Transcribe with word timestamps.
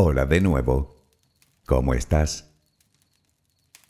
Hola 0.00 0.26
de 0.26 0.40
nuevo. 0.40 0.94
¿Cómo 1.66 1.92
estás? 1.92 2.52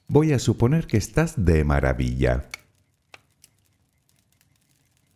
Voy 0.07 0.33
a 0.33 0.39
suponer 0.39 0.87
que 0.87 0.97
estás 0.97 1.45
de 1.45 1.65
maravilla. 1.65 2.49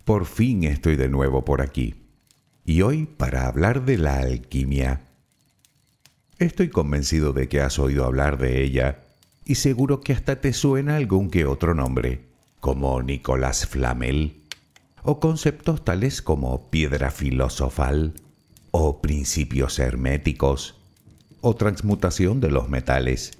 Por 0.04 0.26
fin 0.26 0.64
estoy 0.64 0.96
de 0.96 1.08
nuevo 1.08 1.46
por 1.46 1.62
aquí. 1.62 1.94
Y 2.66 2.82
hoy 2.82 3.06
para 3.06 3.46
hablar 3.46 3.86
de 3.86 3.96
la 3.96 4.18
alquimia. 4.18 5.00
Estoy 6.38 6.68
convencido 6.68 7.32
de 7.32 7.48
que 7.48 7.62
has 7.62 7.78
oído 7.78 8.04
hablar 8.04 8.36
de 8.36 8.62
ella 8.62 8.98
y 9.46 9.54
seguro 9.54 10.02
que 10.02 10.12
hasta 10.12 10.42
te 10.42 10.52
suena 10.52 10.96
algún 10.96 11.30
que 11.30 11.46
otro 11.46 11.72
nombre, 11.72 12.26
como 12.60 13.00
Nicolás 13.00 13.66
Flamel, 13.66 14.42
o 15.02 15.20
conceptos 15.20 15.86
tales 15.86 16.20
como 16.20 16.68
piedra 16.68 17.10
filosofal, 17.10 18.12
o 18.72 19.00
principios 19.00 19.78
herméticos, 19.78 20.81
o 21.42 21.54
transmutación 21.54 22.40
de 22.40 22.50
los 22.50 22.70
metales. 22.70 23.32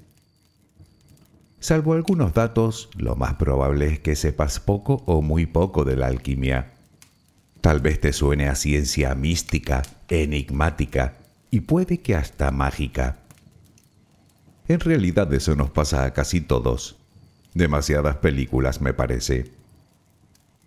Salvo 1.60 1.94
algunos 1.94 2.34
datos, 2.34 2.90
lo 2.96 3.16
más 3.16 3.34
probable 3.34 3.86
es 3.86 4.00
que 4.00 4.16
sepas 4.16 4.60
poco 4.60 5.02
o 5.06 5.22
muy 5.22 5.46
poco 5.46 5.84
de 5.84 5.96
la 5.96 6.08
alquimia. 6.08 6.72
Tal 7.60 7.80
vez 7.80 8.00
te 8.00 8.12
suene 8.12 8.48
a 8.48 8.56
ciencia 8.56 9.14
mística, 9.14 9.82
enigmática 10.08 11.18
y 11.50 11.60
puede 11.60 11.98
que 11.98 12.16
hasta 12.16 12.50
mágica. 12.50 13.18
En 14.66 14.80
realidad 14.80 15.32
eso 15.32 15.54
nos 15.54 15.70
pasa 15.70 16.04
a 16.04 16.12
casi 16.12 16.40
todos. 16.40 16.96
Demasiadas 17.54 18.16
películas, 18.16 18.80
me 18.80 18.92
parece. 18.92 19.52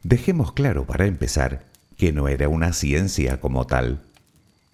Dejemos 0.04 0.54
claro, 0.54 0.86
para 0.86 1.08
empezar, 1.08 1.66
que 1.98 2.14
no 2.14 2.28
era 2.30 2.48
una 2.48 2.72
ciencia 2.72 3.42
como 3.42 3.68
tal. 3.68 4.02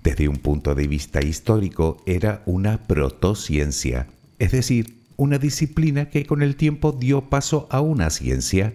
Desde 0.04 0.28
un 0.28 0.38
punto 0.38 0.74
de 0.74 0.88
vista 0.88 1.24
histórico 1.24 2.02
era 2.06 2.42
una 2.46 2.84
protociencia, 2.84 4.08
es 4.40 4.52
decir, 4.52 5.02
una 5.16 5.38
disciplina 5.38 6.10
que 6.10 6.26
con 6.26 6.42
el 6.42 6.56
tiempo 6.56 6.92
dio 6.92 7.30
paso 7.30 7.68
a 7.70 7.82
una 7.82 8.10
ciencia. 8.10 8.74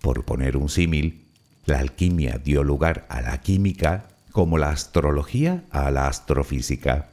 Por 0.00 0.24
poner 0.24 0.56
un 0.56 0.70
símil, 0.70 1.26
la 1.66 1.78
alquimia 1.78 2.40
dio 2.42 2.64
lugar 2.64 3.06
a 3.10 3.20
la 3.20 3.38
química 3.42 4.08
como 4.32 4.56
la 4.56 4.70
astrología 4.70 5.64
a 5.70 5.90
la 5.90 6.08
astrofísica. 6.08 7.10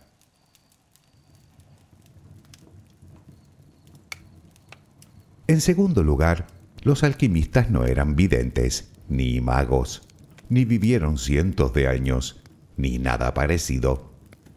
En 5.47 5.59
segundo 5.59 6.03
lugar, 6.03 6.47
los 6.83 7.03
alquimistas 7.03 7.69
no 7.69 7.85
eran 7.85 8.15
videntes, 8.15 8.89
ni 9.09 9.41
magos, 9.41 10.03
ni 10.47 10.63
vivieron 10.63 11.17
cientos 11.17 11.73
de 11.73 11.87
años, 11.87 12.41
ni 12.77 12.99
nada 12.99 13.33
parecido. 13.33 14.13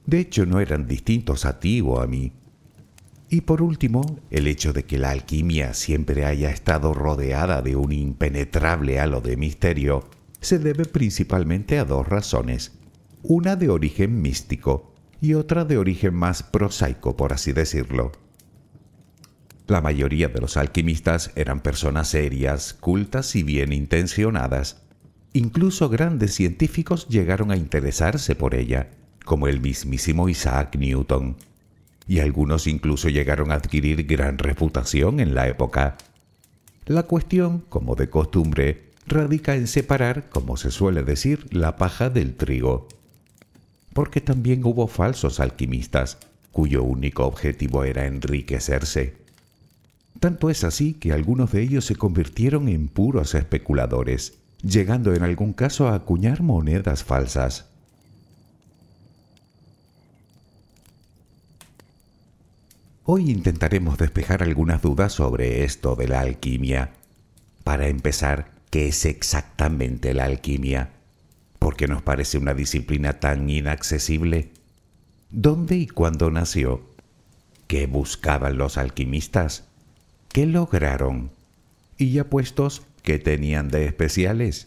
De 0.06 0.20
hecho, 0.20 0.46
no 0.46 0.60
eran 0.60 0.86
distintos 0.86 1.44
a 1.44 1.58
ti 1.58 1.80
o 1.80 2.00
a 2.00 2.06
mí. 2.06 2.32
Y 3.28 3.42
por 3.42 3.62
último, 3.62 4.20
el 4.30 4.46
hecho 4.46 4.72
de 4.72 4.84
que 4.84 4.98
la 4.98 5.10
alquimia 5.10 5.72
siempre 5.72 6.24
haya 6.24 6.50
estado 6.50 6.94
rodeada 6.94 7.62
de 7.62 7.76
un 7.76 7.92
impenetrable 7.92 8.98
halo 8.98 9.20
de 9.20 9.36
misterio 9.36 10.08
se 10.40 10.58
debe 10.58 10.84
principalmente 10.84 11.78
a 11.78 11.84
dos 11.84 12.08
razones. 12.08 12.72
Una 13.22 13.54
de 13.56 13.68
origen 13.68 14.20
místico 14.20 14.92
y 15.20 15.34
otra 15.34 15.64
de 15.64 15.78
origen 15.78 16.14
más 16.14 16.42
prosaico, 16.42 17.16
por 17.16 17.32
así 17.32 17.52
decirlo. 17.52 18.12
La 19.66 19.80
mayoría 19.80 20.26
de 20.26 20.40
los 20.40 20.56
alquimistas 20.56 21.30
eran 21.36 21.60
personas 21.60 22.08
serias, 22.08 22.74
cultas 22.74 23.36
y 23.36 23.44
bien 23.44 23.72
intencionadas, 23.72 24.82
Incluso 25.32 25.88
grandes 25.88 26.34
científicos 26.34 27.06
llegaron 27.08 27.52
a 27.52 27.56
interesarse 27.56 28.34
por 28.34 28.54
ella, 28.56 28.90
como 29.24 29.46
el 29.46 29.60
mismísimo 29.60 30.28
Isaac 30.28 30.76
Newton, 30.76 31.36
y 32.08 32.18
algunos 32.18 32.66
incluso 32.66 33.08
llegaron 33.08 33.52
a 33.52 33.54
adquirir 33.54 34.04
gran 34.06 34.38
reputación 34.38 35.20
en 35.20 35.36
la 35.36 35.46
época. 35.46 35.96
La 36.86 37.04
cuestión, 37.04 37.60
como 37.68 37.94
de 37.94 38.10
costumbre, 38.10 38.90
radica 39.06 39.54
en 39.54 39.68
separar, 39.68 40.28
como 40.30 40.56
se 40.56 40.72
suele 40.72 41.04
decir, 41.04 41.46
la 41.54 41.76
paja 41.76 42.10
del 42.10 42.34
trigo. 42.34 42.88
Porque 43.92 44.20
también 44.20 44.64
hubo 44.64 44.88
falsos 44.88 45.38
alquimistas, 45.38 46.18
cuyo 46.50 46.82
único 46.82 47.24
objetivo 47.24 47.84
era 47.84 48.06
enriquecerse. 48.06 49.14
Tanto 50.18 50.50
es 50.50 50.64
así 50.64 50.94
que 50.94 51.12
algunos 51.12 51.52
de 51.52 51.62
ellos 51.62 51.84
se 51.84 51.94
convirtieron 51.94 52.68
en 52.68 52.88
puros 52.88 53.36
especuladores 53.36 54.39
llegando 54.62 55.14
en 55.14 55.22
algún 55.22 55.52
caso 55.52 55.88
a 55.88 55.94
acuñar 55.94 56.42
monedas 56.42 57.04
falsas. 57.04 57.66
Hoy 63.04 63.30
intentaremos 63.30 63.98
despejar 63.98 64.42
algunas 64.42 64.82
dudas 64.82 65.12
sobre 65.12 65.64
esto 65.64 65.96
de 65.96 66.06
la 66.06 66.20
alquimia. 66.20 66.92
Para 67.64 67.88
empezar, 67.88 68.52
¿qué 68.70 68.88
es 68.88 69.04
exactamente 69.04 70.14
la 70.14 70.24
alquimia? 70.24 70.90
¿Por 71.58 71.76
qué 71.76 71.88
nos 71.88 72.02
parece 72.02 72.38
una 72.38 72.54
disciplina 72.54 73.18
tan 73.18 73.50
inaccesible? 73.50 74.52
¿Dónde 75.30 75.76
y 75.76 75.86
cuándo 75.86 76.30
nació? 76.30 76.82
¿Qué 77.66 77.86
buscaban 77.86 78.58
los 78.58 78.78
alquimistas? 78.78 79.64
¿Qué 80.28 80.46
lograron? 80.46 81.32
Y 81.98 82.12
ya 82.12 82.24
puestos, 82.24 82.82
¿Qué 83.02 83.18
tenían 83.18 83.68
de 83.68 83.86
especiales? 83.86 84.64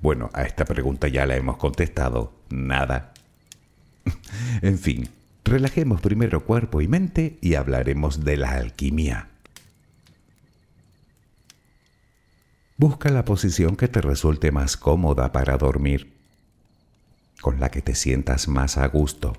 Bueno, 0.00 0.30
a 0.32 0.42
esta 0.42 0.64
pregunta 0.64 1.08
ya 1.08 1.26
la 1.26 1.36
hemos 1.36 1.56
contestado. 1.56 2.32
Nada. 2.50 3.12
en 4.62 4.78
fin, 4.78 5.08
relajemos 5.44 6.00
primero 6.00 6.44
cuerpo 6.44 6.80
y 6.80 6.88
mente 6.88 7.38
y 7.40 7.54
hablaremos 7.54 8.24
de 8.24 8.36
la 8.36 8.52
alquimia. 8.52 9.28
Busca 12.76 13.10
la 13.10 13.24
posición 13.24 13.76
que 13.76 13.88
te 13.88 14.00
resulte 14.00 14.50
más 14.50 14.76
cómoda 14.76 15.30
para 15.30 15.56
dormir, 15.56 16.12
con 17.40 17.60
la 17.60 17.70
que 17.70 17.80
te 17.80 17.94
sientas 17.94 18.48
más 18.48 18.76
a 18.76 18.88
gusto. 18.88 19.36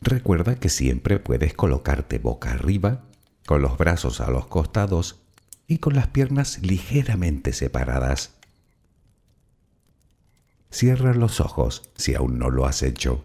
Recuerda 0.00 0.54
que 0.54 0.68
siempre 0.68 1.18
puedes 1.18 1.54
colocarte 1.54 2.18
boca 2.18 2.52
arriba, 2.52 3.02
con 3.44 3.60
los 3.60 3.76
brazos 3.76 4.20
a 4.20 4.30
los 4.30 4.46
costados 4.46 5.20
y 5.68 5.78
con 5.78 5.94
las 5.94 6.08
piernas 6.08 6.58
ligeramente 6.62 7.52
separadas. 7.52 8.32
Cierra 10.70 11.14
los 11.14 11.40
ojos 11.40 11.90
si 11.94 12.14
aún 12.14 12.38
no 12.38 12.50
lo 12.50 12.66
has 12.66 12.82
hecho. 12.82 13.24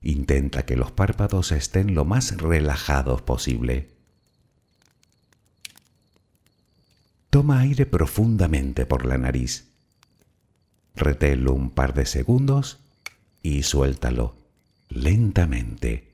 Intenta 0.00 0.64
que 0.64 0.76
los 0.76 0.90
párpados 0.90 1.52
estén 1.52 1.94
lo 1.94 2.04
más 2.06 2.36
relajados 2.38 3.22
posible. 3.22 3.90
Toma 7.28 7.60
aire 7.60 7.84
profundamente 7.84 8.86
por 8.86 9.04
la 9.04 9.18
nariz. 9.18 9.68
Reténlo 10.94 11.52
un 11.52 11.70
par 11.70 11.92
de 11.92 12.06
segundos 12.06 12.78
y 13.42 13.64
suéltalo 13.64 14.36
lentamente. 14.88 16.13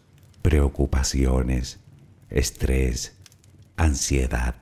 preocupaciones, 0.41 1.79
estrés, 2.29 3.17
ansiedad. 3.77 4.55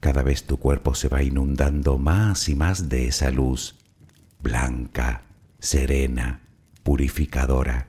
Cada 0.00 0.22
vez 0.22 0.44
tu 0.44 0.58
cuerpo 0.58 0.94
se 0.94 1.08
va 1.08 1.22
inundando 1.22 1.98
más 1.98 2.48
y 2.48 2.54
más 2.54 2.88
de 2.88 3.08
esa 3.08 3.30
luz, 3.30 3.76
blanca, 4.42 5.22
serena, 5.58 6.40
purificadora. 6.82 7.86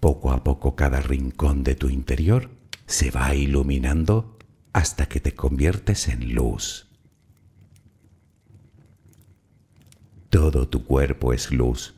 Poco 0.00 0.32
a 0.32 0.42
poco 0.44 0.76
cada 0.76 1.00
rincón 1.00 1.64
de 1.64 1.74
tu 1.74 1.88
interior 1.88 2.50
se 2.86 3.10
va 3.10 3.34
iluminando 3.34 4.36
hasta 4.72 5.06
que 5.06 5.20
te 5.20 5.34
conviertes 5.34 6.08
en 6.08 6.34
luz. 6.34 6.85
Todo 10.36 10.68
tu 10.68 10.84
cuerpo 10.84 11.32
es 11.32 11.50
luz. 11.50 11.94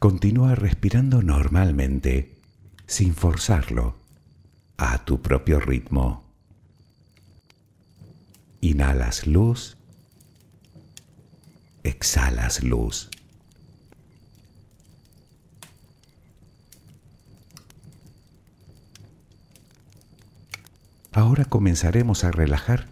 Continúa 0.00 0.56
respirando 0.56 1.22
normalmente, 1.22 2.34
sin 2.88 3.14
forzarlo, 3.14 3.94
a 4.76 5.04
tu 5.04 5.22
propio 5.22 5.60
ritmo. 5.60 6.24
Inhalas 8.60 9.28
luz, 9.28 9.76
exhalas 11.84 12.64
luz. 12.64 13.08
Ahora 21.12 21.44
comenzaremos 21.44 22.24
a 22.24 22.32
relajar 22.32 22.91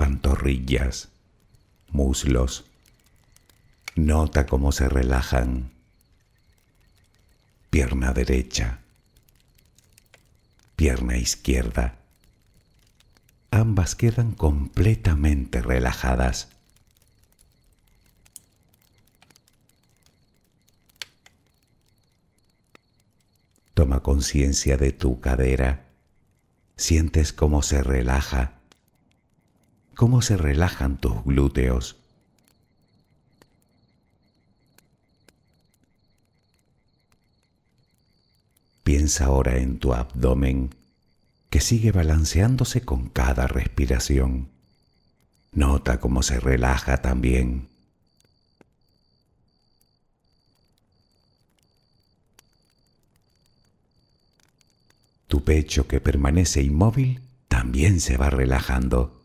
pantorrillas, 0.00 1.10
muslos. 1.90 2.64
Nota 3.96 4.46
cómo 4.46 4.72
se 4.72 4.88
relajan. 4.88 5.72
Pierna 7.68 8.14
derecha, 8.14 8.78
pierna 10.74 11.18
izquierda. 11.18 11.98
Ambas 13.50 13.94
quedan 13.94 14.32
completamente 14.32 15.60
relajadas. 15.60 16.48
Toma 23.74 24.00
conciencia 24.00 24.78
de 24.78 24.92
tu 24.92 25.20
cadera. 25.20 25.84
Sientes 26.78 27.34
cómo 27.34 27.60
se 27.60 27.82
relaja 27.82 28.59
cómo 29.94 30.22
se 30.22 30.36
relajan 30.36 30.98
tus 30.98 31.24
glúteos. 31.24 31.96
Piensa 38.82 39.26
ahora 39.26 39.58
en 39.58 39.78
tu 39.78 39.94
abdomen 39.94 40.74
que 41.48 41.60
sigue 41.60 41.92
balanceándose 41.92 42.80
con 42.82 43.08
cada 43.08 43.46
respiración. 43.46 44.48
Nota 45.52 46.00
cómo 46.00 46.22
se 46.22 46.40
relaja 46.40 46.98
también. 46.98 47.68
Tu 55.26 55.44
pecho 55.44 55.86
que 55.86 56.00
permanece 56.00 56.62
inmóvil 56.62 57.20
también 57.46 58.00
se 58.00 58.16
va 58.16 58.30
relajando. 58.30 59.19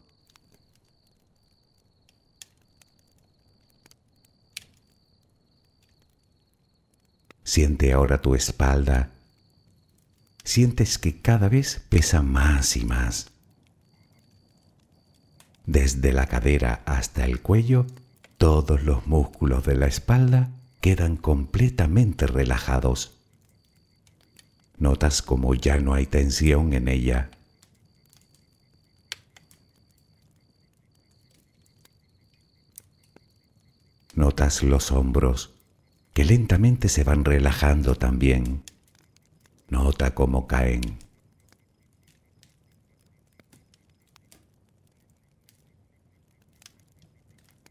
Siente 7.55 7.93
ahora 7.93 8.21
tu 8.21 8.35
espalda. 8.35 9.11
Sientes 10.43 10.97
que 10.97 11.21
cada 11.21 11.47
vez 11.47 11.81
pesa 11.87 12.21
más 12.21 12.75
y 12.75 12.83
más. 12.83 13.27
Desde 15.65 16.11
la 16.11 16.27
cadera 16.27 16.81
hasta 16.85 17.23
el 17.23 17.39
cuello, 17.39 17.87
todos 18.37 18.83
los 18.83 19.07
músculos 19.07 19.63
de 19.63 19.75
la 19.75 19.87
espalda 19.87 20.49
quedan 20.81 21.15
completamente 21.15 22.27
relajados. 22.27 23.13
Notas 24.77 25.21
como 25.21 25.55
ya 25.55 25.77
no 25.77 25.93
hay 25.93 26.07
tensión 26.07 26.73
en 26.73 26.89
ella. 26.89 27.29
Notas 34.13 34.61
los 34.61 34.91
hombros, 34.91 35.54
que 36.15 36.23
lentamente 36.23 36.87
se 36.87 37.03
van 37.03 37.25
relajando 37.25 37.95
también. 37.95 38.63
Nota 39.67 40.15
cómo 40.15 40.47
caen. 40.47 40.97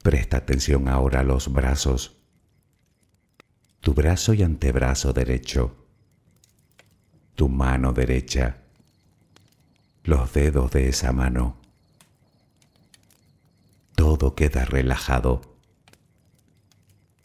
Presta 0.03 0.37
atención 0.37 0.89
ahora 0.89 1.21
a 1.21 1.25
los 1.25 1.51
brazos. 1.51 2.19
Tu 3.81 3.95
brazo 3.95 4.35
y 4.35 4.43
antebrazo 4.43 5.15
derecho. 5.15 5.75
Tu 7.37 7.49
mano 7.49 7.95
derecha. 7.95 8.59
Los 10.03 10.35
dedos 10.35 10.71
de 10.71 10.91
esa 10.91 11.13
mano. 11.13 11.57
Todo 13.97 14.35
queda 14.35 14.67
relajado 14.67 15.54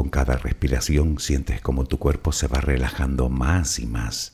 Con 0.00 0.08
cada 0.08 0.38
respiración 0.38 1.18
sientes 1.18 1.60
como 1.60 1.84
tu 1.84 1.98
cuerpo 1.98 2.32
se 2.32 2.46
va 2.46 2.58
relajando 2.62 3.28
más 3.28 3.78
y 3.78 3.84
más. 3.84 4.32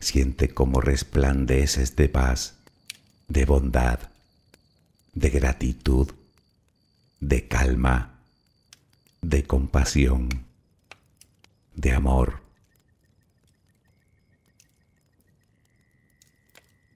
Siente 0.00 0.48
cómo 0.54 0.80
resplandeces 0.80 1.94
de 1.94 2.08
paz, 2.08 2.54
de 3.28 3.44
bondad, 3.44 3.98
de 5.12 5.28
gratitud, 5.28 6.12
de 7.20 7.46
calma, 7.46 8.14
de 9.20 9.44
compasión, 9.44 10.30
de 11.74 11.92
amor, 11.92 12.40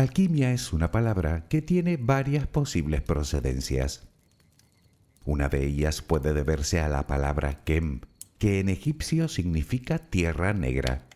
Alquimia 0.00 0.54
es 0.54 0.72
una 0.72 0.90
palabra 0.90 1.46
que 1.48 1.60
tiene 1.60 1.98
varias 1.98 2.46
posibles 2.46 3.02
procedencias. 3.02 4.08
Una 5.26 5.50
de 5.50 5.66
ellas 5.66 6.00
puede 6.00 6.32
deberse 6.32 6.80
a 6.80 6.88
la 6.88 7.06
palabra 7.06 7.64
kem, 7.64 8.00
que 8.38 8.60
en 8.60 8.70
egipcio 8.70 9.28
significa 9.28 9.98
tierra 9.98 10.54
negra, 10.54 11.06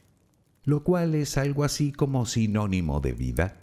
lo 0.64 0.85
cual 0.85 1.14
es 1.14 1.38
algo 1.38 1.64
así 1.64 1.93
como 1.93 2.26
sinónimo 2.26 3.00
de 3.00 3.14
vida. 3.14 3.57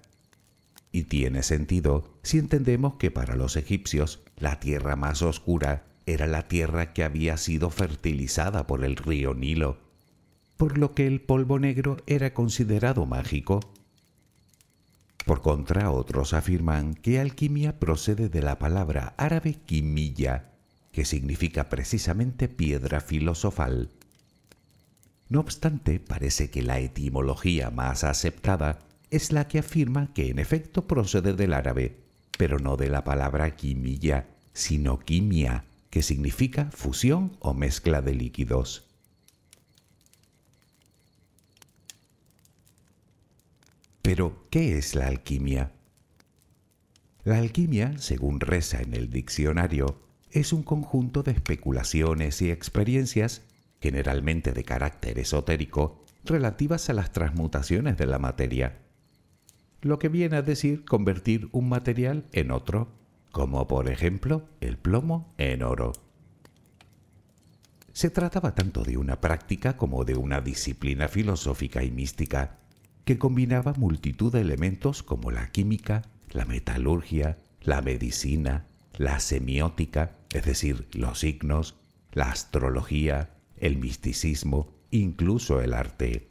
Y 0.92 1.04
tiene 1.04 1.44
sentido 1.44 2.18
si 2.24 2.40
entendemos 2.40 2.96
que 2.96 3.12
para 3.12 3.36
los 3.36 3.58
egipcios 3.58 4.24
la 4.38 4.60
tierra 4.60 4.96
más 4.96 5.22
oscura 5.22 5.86
era 6.08 6.25
la 6.25 6.48
tierra 6.48 6.94
que 6.94 7.04
había 7.04 7.38
sido 7.38 7.70
fertilizada 7.70 8.66
por 8.66 8.84
el 8.84 8.96
río 8.96 9.36
Nilo, 9.36 9.78
por 10.58 10.80
lo 10.80 10.96
que 10.96 11.06
el 11.06 11.22
polvo 11.22 11.60
negro 11.60 11.98
era 12.08 12.34
considerado 12.34 13.06
mágico 13.06 13.60
por 15.25 15.42
contra, 15.42 15.92
otros 15.92 16.34
afirman 16.34 16.94
que 16.94 17.20
alquimia 17.20 17.80
procede 17.80 18.30
de 18.30 18.42
la 18.42 18.60
palabra 18.60 19.13
árabe 19.18 19.56
quimilla, 19.66 20.51
que 20.92 21.06
significa 21.06 21.70
precisamente 21.70 22.48
piedra 22.48 23.01
filosofal. 23.01 23.92
No 25.30 25.40
obstante, 25.40 26.00
parece 26.00 26.50
que 26.50 26.62
la 26.62 26.80
etimología 26.80 27.70
más 27.70 28.04
aceptada 28.04 28.80
es 29.10 29.32
la 29.32 29.48
que 29.48 29.60
afirma 29.60 30.13
que 30.13 30.30
en 30.30 30.40
efecto 30.40 30.88
procede 30.88 31.34
del 31.34 31.54
árabe, 31.54 31.98
pero 32.38 32.60
no 32.60 32.75
de 32.75 32.90
la 32.90 33.04
palabra 33.04 33.56
quimilla, 33.56 34.28
sino 34.54 35.00
quimia, 35.00 35.66
que 35.90 36.01
significa 36.01 36.70
fusión 36.72 37.38
o 37.40 37.54
mezcla 37.54 38.01
de 38.01 38.16
líquidos. 38.16 38.91
Pero, 44.01 44.48
¿qué 44.50 44.77
es 44.77 44.96
la 44.96 45.08
alquimia? 45.08 45.74
La 47.24 47.38
alquimia, 47.38 47.98
según 48.00 48.39
reza 48.39 48.81
en 48.81 48.96
el 48.96 49.12
diccionario, 49.12 50.01
es 50.31 50.53
un 50.53 50.63
conjunto 50.63 51.22
de 51.24 51.31
especulaciones 51.31 52.41
y 52.41 52.50
experiencias, 52.50 53.43
generalmente 53.79 54.53
de 54.53 54.63
carácter 54.63 55.20
esotérico, 55.20 56.03
relativas 56.24 56.89
a 56.89 56.93
las 56.93 57.12
transmutaciones 57.12 57.98
de 57.98 58.08
la 58.08 58.17
materia. 58.17 58.79
Lo 59.81 60.00
que 60.00 60.10
viene 60.10 60.38
a 60.38 60.41
decir 60.41 60.86
convertir 60.86 61.50
un 61.51 61.70
material 61.70 62.25
en 62.31 62.51
otro, 62.51 62.89
como 63.31 63.67
por 63.67 63.89
ejemplo 63.89 64.48
el 64.62 64.77
plomo 64.77 65.34
en 65.38 65.63
oro. 65.63 65.93
Se 67.93 68.10
trataba 68.10 68.55
tanto 68.55 68.84
de 68.84 68.98
una 68.98 69.20
práctica 69.20 69.77
como 69.77 70.05
de 70.05 70.15
una 70.15 70.41
disciplina 70.41 71.08
filosófica 71.08 71.84
y 71.84 71.91
mística, 71.91 72.61
que 73.05 73.17
combinaba 73.17 73.74
multitud 73.74 74.31
de 74.31 74.41
elementos 74.41 75.03
como 75.03 75.31
la 75.31 75.51
química, 75.51 76.03
la 76.31 76.46
metalurgia, 76.46 77.38
la 77.62 77.81
medicina, 77.81 78.65
la 78.98 79.20
semiótica, 79.20 80.15
es 80.31 80.46
decir, 80.46 80.88
los 80.93 81.20
signos, 81.20 81.75
la 82.12 82.29
astrología, 82.29 83.31
el 83.58 83.77
misticismo, 83.77 84.74
incluso 84.91 85.62
el 85.62 85.74
arte. 85.74 86.27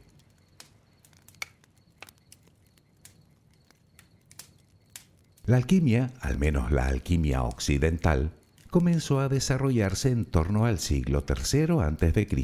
La 5.45 5.57
alquimia, 5.57 6.13
al 6.21 6.37
menos 6.37 6.71
la 6.71 6.87
alquimia 6.87 7.43
occidental, 7.43 8.31
comenzó 8.69 9.19
a 9.19 9.27
desarrollarse 9.27 10.09
en 10.09 10.25
torno 10.25 10.65
al 10.65 10.79
siglo 10.79 11.25
III 11.27 11.81
a.C. 11.81 12.37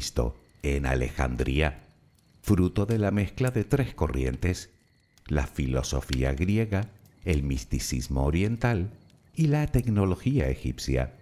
en 0.62 0.84
Alejandría 0.84 1.87
fruto 2.48 2.86
de 2.86 2.96
la 2.96 3.10
mezcla 3.10 3.50
de 3.50 3.64
tres 3.64 3.92
corrientes, 3.92 4.70
la 5.26 5.46
filosofía 5.46 6.32
griega, 6.32 6.88
el 7.26 7.42
misticismo 7.42 8.24
oriental 8.24 8.88
y 9.34 9.48
la 9.48 9.66
tecnología 9.66 10.48
egipcia. 10.48 11.12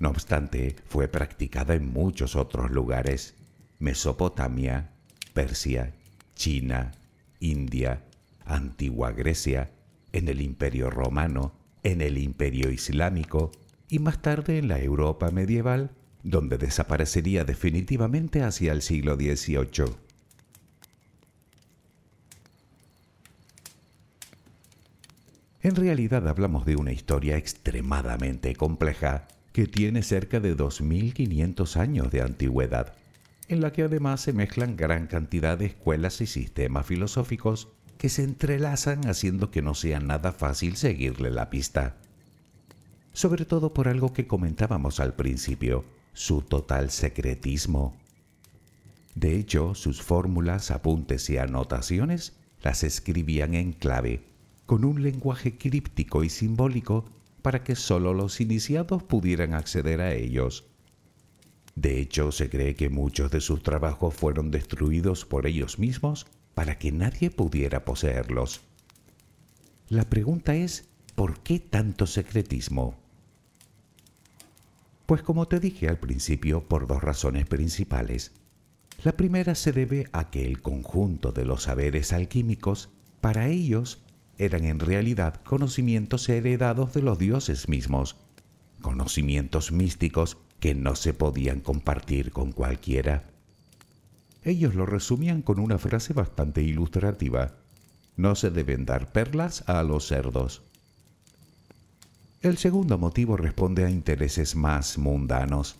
No 0.00 0.08
obstante, 0.08 0.74
fue 0.88 1.06
practicada 1.06 1.74
en 1.74 1.92
muchos 1.92 2.34
otros 2.34 2.72
lugares, 2.72 3.36
Mesopotamia, 3.78 4.90
Persia, 5.34 5.92
China, 6.34 6.90
India, 7.38 8.02
Antigua 8.44 9.12
Grecia, 9.12 9.70
en 10.10 10.26
el 10.26 10.40
Imperio 10.40 10.90
Romano, 10.90 11.52
en 11.84 12.00
el 12.00 12.18
Imperio 12.18 12.72
Islámico 12.72 13.52
y 13.88 14.00
más 14.00 14.20
tarde 14.20 14.58
en 14.58 14.66
la 14.66 14.80
Europa 14.80 15.30
medieval 15.30 15.92
donde 16.26 16.58
desaparecería 16.58 17.44
definitivamente 17.44 18.42
hacia 18.42 18.72
el 18.72 18.82
siglo 18.82 19.14
XVIII. 19.14 19.94
En 25.62 25.76
realidad 25.76 26.26
hablamos 26.26 26.66
de 26.66 26.74
una 26.74 26.92
historia 26.92 27.36
extremadamente 27.36 28.56
compleja 28.56 29.28
que 29.52 29.68
tiene 29.68 30.02
cerca 30.02 30.40
de 30.40 30.56
2.500 30.56 31.76
años 31.76 32.10
de 32.10 32.22
antigüedad, 32.22 32.94
en 33.46 33.60
la 33.60 33.72
que 33.72 33.82
además 33.82 34.20
se 34.20 34.32
mezclan 34.32 34.76
gran 34.76 35.06
cantidad 35.06 35.56
de 35.56 35.66
escuelas 35.66 36.20
y 36.20 36.26
sistemas 36.26 36.86
filosóficos 36.86 37.68
que 37.98 38.08
se 38.08 38.24
entrelazan 38.24 39.06
haciendo 39.06 39.52
que 39.52 39.62
no 39.62 39.74
sea 39.74 40.00
nada 40.00 40.32
fácil 40.32 40.76
seguirle 40.76 41.30
la 41.30 41.50
pista. 41.50 41.96
Sobre 43.12 43.44
todo 43.44 43.72
por 43.72 43.86
algo 43.86 44.12
que 44.12 44.26
comentábamos 44.26 45.00
al 45.00 45.14
principio, 45.14 45.84
su 46.16 46.40
total 46.40 46.90
secretismo. 46.90 47.94
De 49.14 49.36
hecho, 49.36 49.74
sus 49.74 50.00
fórmulas, 50.00 50.70
apuntes 50.70 51.28
y 51.28 51.36
anotaciones 51.36 52.32
las 52.62 52.84
escribían 52.84 53.52
en 53.52 53.74
clave, 53.74 54.22
con 54.64 54.86
un 54.86 55.02
lenguaje 55.02 55.58
críptico 55.58 56.24
y 56.24 56.30
simbólico 56.30 57.04
para 57.42 57.62
que 57.62 57.76
sólo 57.76 58.14
los 58.14 58.40
iniciados 58.40 59.02
pudieran 59.02 59.52
acceder 59.52 60.00
a 60.00 60.14
ellos. 60.14 60.64
De 61.74 62.00
hecho, 62.00 62.32
se 62.32 62.48
cree 62.48 62.74
que 62.76 62.88
muchos 62.88 63.30
de 63.30 63.42
sus 63.42 63.62
trabajos 63.62 64.14
fueron 64.14 64.50
destruidos 64.50 65.26
por 65.26 65.46
ellos 65.46 65.78
mismos 65.78 66.26
para 66.54 66.78
que 66.78 66.92
nadie 66.92 67.30
pudiera 67.30 67.84
poseerlos. 67.84 68.62
La 69.90 70.08
pregunta 70.08 70.54
es, 70.54 70.88
¿por 71.14 71.40
qué 71.40 71.60
tanto 71.60 72.06
secretismo? 72.06 73.05
Pues 75.06 75.22
como 75.22 75.46
te 75.46 75.60
dije 75.60 75.88
al 75.88 75.98
principio, 75.98 76.68
por 76.68 76.88
dos 76.88 77.00
razones 77.00 77.46
principales. 77.46 78.32
La 79.04 79.12
primera 79.12 79.54
se 79.54 79.72
debe 79.72 80.08
a 80.12 80.30
que 80.30 80.46
el 80.46 80.60
conjunto 80.60 81.30
de 81.30 81.44
los 81.44 81.62
saberes 81.62 82.12
alquímicos, 82.12 82.88
para 83.20 83.46
ellos, 83.46 84.02
eran 84.36 84.64
en 84.64 84.80
realidad 84.80 85.40
conocimientos 85.44 86.28
heredados 86.28 86.92
de 86.92 87.02
los 87.02 87.18
dioses 87.18 87.68
mismos, 87.68 88.16
conocimientos 88.82 89.70
místicos 89.70 90.38
que 90.58 90.74
no 90.74 90.96
se 90.96 91.14
podían 91.14 91.60
compartir 91.60 92.32
con 92.32 92.50
cualquiera. 92.50 93.30
Ellos 94.42 94.74
lo 94.74 94.86
resumían 94.86 95.42
con 95.42 95.60
una 95.60 95.78
frase 95.78 96.14
bastante 96.14 96.62
ilustrativa. 96.62 97.54
No 98.16 98.34
se 98.34 98.50
deben 98.50 98.84
dar 98.86 99.12
perlas 99.12 99.62
a 99.68 99.82
los 99.82 100.06
cerdos. 100.08 100.62
El 102.46 102.58
segundo 102.58 102.96
motivo 102.96 103.36
responde 103.36 103.84
a 103.84 103.90
intereses 103.90 104.54
más 104.54 104.98
mundanos. 104.98 105.74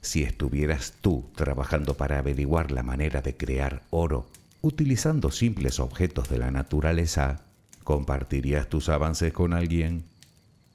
Si 0.00 0.24
estuvieras 0.24 0.94
tú 1.00 1.30
trabajando 1.36 1.96
para 1.96 2.18
averiguar 2.18 2.72
la 2.72 2.82
manera 2.82 3.22
de 3.22 3.36
crear 3.36 3.84
oro 3.90 4.26
utilizando 4.62 5.30
simples 5.30 5.78
objetos 5.78 6.28
de 6.28 6.38
la 6.38 6.50
naturaleza, 6.50 7.44
¿compartirías 7.84 8.68
tus 8.68 8.88
avances 8.88 9.32
con 9.32 9.52
alguien? 9.52 10.02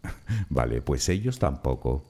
vale, 0.50 0.82
pues 0.82 1.10
ellos 1.10 1.40
tampoco. 1.40 2.06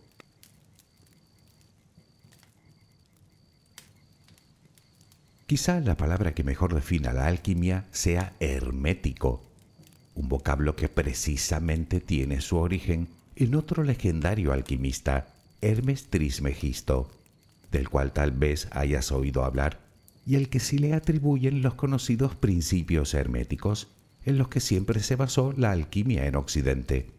Quizá 5.48 5.79
la 5.79 5.98
palabra 5.98 6.36
que 6.36 6.43
mejor 6.43 6.75
defina 6.75 7.13
la 7.13 7.25
alquimia 7.25 7.86
sea 7.91 8.34
hermético 8.39 9.50
un 10.15 10.30
vocablo 10.30 10.75
que 10.75 10.89
precisamente 10.89 12.00
tiene 12.00 12.41
su 12.41 12.58
origen 12.58 13.08
en 13.36 13.56
otro 13.56 13.84
legendario 13.84 14.51
alquimista, 14.53 15.34
Hermes 15.62 16.10
Trismegisto, 16.10 17.10
del 17.72 17.89
cual 17.89 18.12
tal 18.12 18.32
vez 18.32 18.68
hayas 18.72 19.12
oído 19.12 19.46
hablar, 19.46 19.80
y 20.25 20.36
al 20.36 20.50
que 20.50 20.60
se 20.60 20.77
le 20.77 20.94
atribuyen 20.94 21.62
los 21.62 21.75
conocidos 21.75 22.36
principios 22.36 23.13
herméticos, 23.13 23.88
en 24.25 24.38
los 24.38 24.50
que 24.50 24.60
siempre 24.60 25.01
se 25.01 25.15
basó 25.15 25.53
la 25.58 25.72
alquimia 25.72 26.27
en 26.27 26.36
Occidente. 26.36 27.10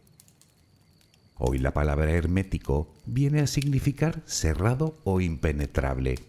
Hoy 1.36 1.58
la 1.58 1.72
palabra 1.72 2.12
hermético 2.12 2.94
viene 3.04 3.40
a 3.40 3.48
significar 3.48 4.22
cerrado 4.26 4.96
o 5.02 5.20
impenetrable. 5.20 6.20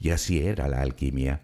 Y 0.00 0.10
así 0.10 0.38
era 0.38 0.66
la 0.68 0.80
alquimia. 0.80 1.42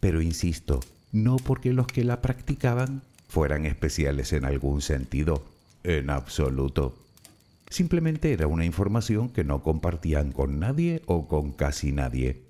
Pero 0.00 0.20
insisto, 0.20 0.80
no 1.10 1.36
porque 1.36 1.72
los 1.72 1.86
que 1.86 2.04
la 2.04 2.20
practicaban 2.20 3.02
fueran 3.28 3.66
especiales 3.66 4.32
en 4.32 4.44
algún 4.44 4.80
sentido, 4.80 5.44
en 5.84 6.10
absoluto. 6.10 6.96
Simplemente 7.70 8.32
era 8.32 8.46
una 8.46 8.64
información 8.64 9.28
que 9.28 9.44
no 9.44 9.62
compartían 9.62 10.32
con 10.32 10.58
nadie 10.58 11.02
o 11.06 11.28
con 11.28 11.52
casi 11.52 11.92
nadie. 11.92 12.42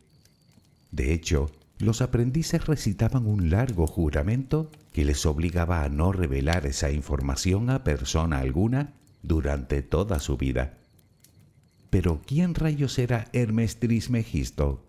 De 0.93 1.13
hecho, 1.13 1.51
los 1.79 2.01
aprendices 2.01 2.67
recitaban 2.67 3.27
un 3.27 3.51
largo 3.51 3.87
juramento 3.87 4.71
que 4.93 5.05
les 5.05 5.27
obligaba 5.27 5.83
a 5.83 5.89
no 5.89 6.13
revelar 6.13 6.67
esa 6.67 6.91
información 6.91 7.71
a 7.71 7.85
persona 7.85 8.39
alguna 8.39 8.95
durante 9.23 9.83
toda 9.83 10.21
su 10.21 10.37
vida. 10.37 10.75
Pero 11.91 12.21
¿quién 12.27 12.55
rayos 12.55 12.99
era 12.99 13.29
Hermes 13.33 13.79
Trismegisto? 13.79 14.85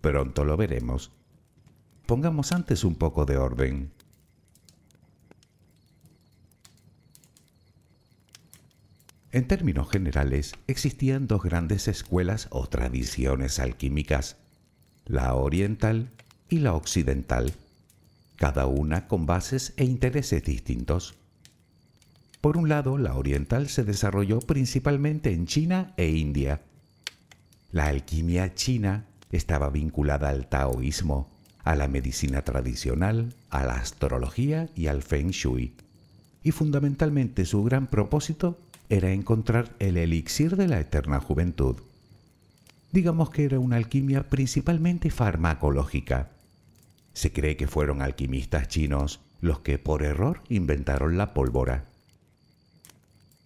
Pronto 0.00 0.44
lo 0.44 0.56
veremos. 0.56 1.10
Pongamos 2.06 2.52
antes 2.52 2.84
un 2.84 2.94
poco 2.94 3.26
de 3.26 3.36
orden. 3.36 3.90
En 9.36 9.46
términos 9.46 9.90
generales, 9.90 10.54
existían 10.66 11.26
dos 11.26 11.42
grandes 11.42 11.88
escuelas 11.88 12.48
o 12.48 12.66
tradiciones 12.68 13.58
alquímicas, 13.58 14.36
la 15.04 15.34
oriental 15.34 16.08
y 16.48 16.60
la 16.60 16.72
occidental, 16.72 17.52
cada 18.36 18.64
una 18.64 19.06
con 19.08 19.26
bases 19.26 19.74
e 19.76 19.84
intereses 19.84 20.42
distintos. 20.42 21.16
Por 22.40 22.56
un 22.56 22.70
lado, 22.70 22.96
la 22.96 23.14
oriental 23.14 23.68
se 23.68 23.84
desarrolló 23.84 24.38
principalmente 24.38 25.34
en 25.34 25.44
China 25.46 25.92
e 25.98 26.08
India. 26.08 26.62
La 27.72 27.88
alquimia 27.88 28.54
china 28.54 29.04
estaba 29.32 29.68
vinculada 29.68 30.30
al 30.30 30.46
taoísmo, 30.46 31.30
a 31.62 31.76
la 31.76 31.88
medicina 31.88 32.40
tradicional, 32.40 33.34
a 33.50 33.66
la 33.66 33.74
astrología 33.74 34.70
y 34.74 34.86
al 34.86 35.02
feng 35.02 35.28
shui. 35.32 35.74
Y 36.42 36.52
fundamentalmente 36.52 37.44
su 37.44 37.62
gran 37.64 37.86
propósito 37.88 38.56
era 38.88 39.12
encontrar 39.12 39.74
el 39.78 39.96
elixir 39.96 40.56
de 40.56 40.68
la 40.68 40.80
eterna 40.80 41.20
juventud. 41.20 41.76
Digamos 42.92 43.30
que 43.30 43.44
era 43.44 43.58
una 43.58 43.76
alquimia 43.76 44.28
principalmente 44.28 45.10
farmacológica. 45.10 46.30
Se 47.12 47.32
cree 47.32 47.56
que 47.56 47.66
fueron 47.66 48.02
alquimistas 48.02 48.68
chinos 48.68 49.20
los 49.40 49.60
que 49.60 49.78
por 49.78 50.02
error 50.02 50.42
inventaron 50.48 51.18
la 51.18 51.34
pólvora. 51.34 51.86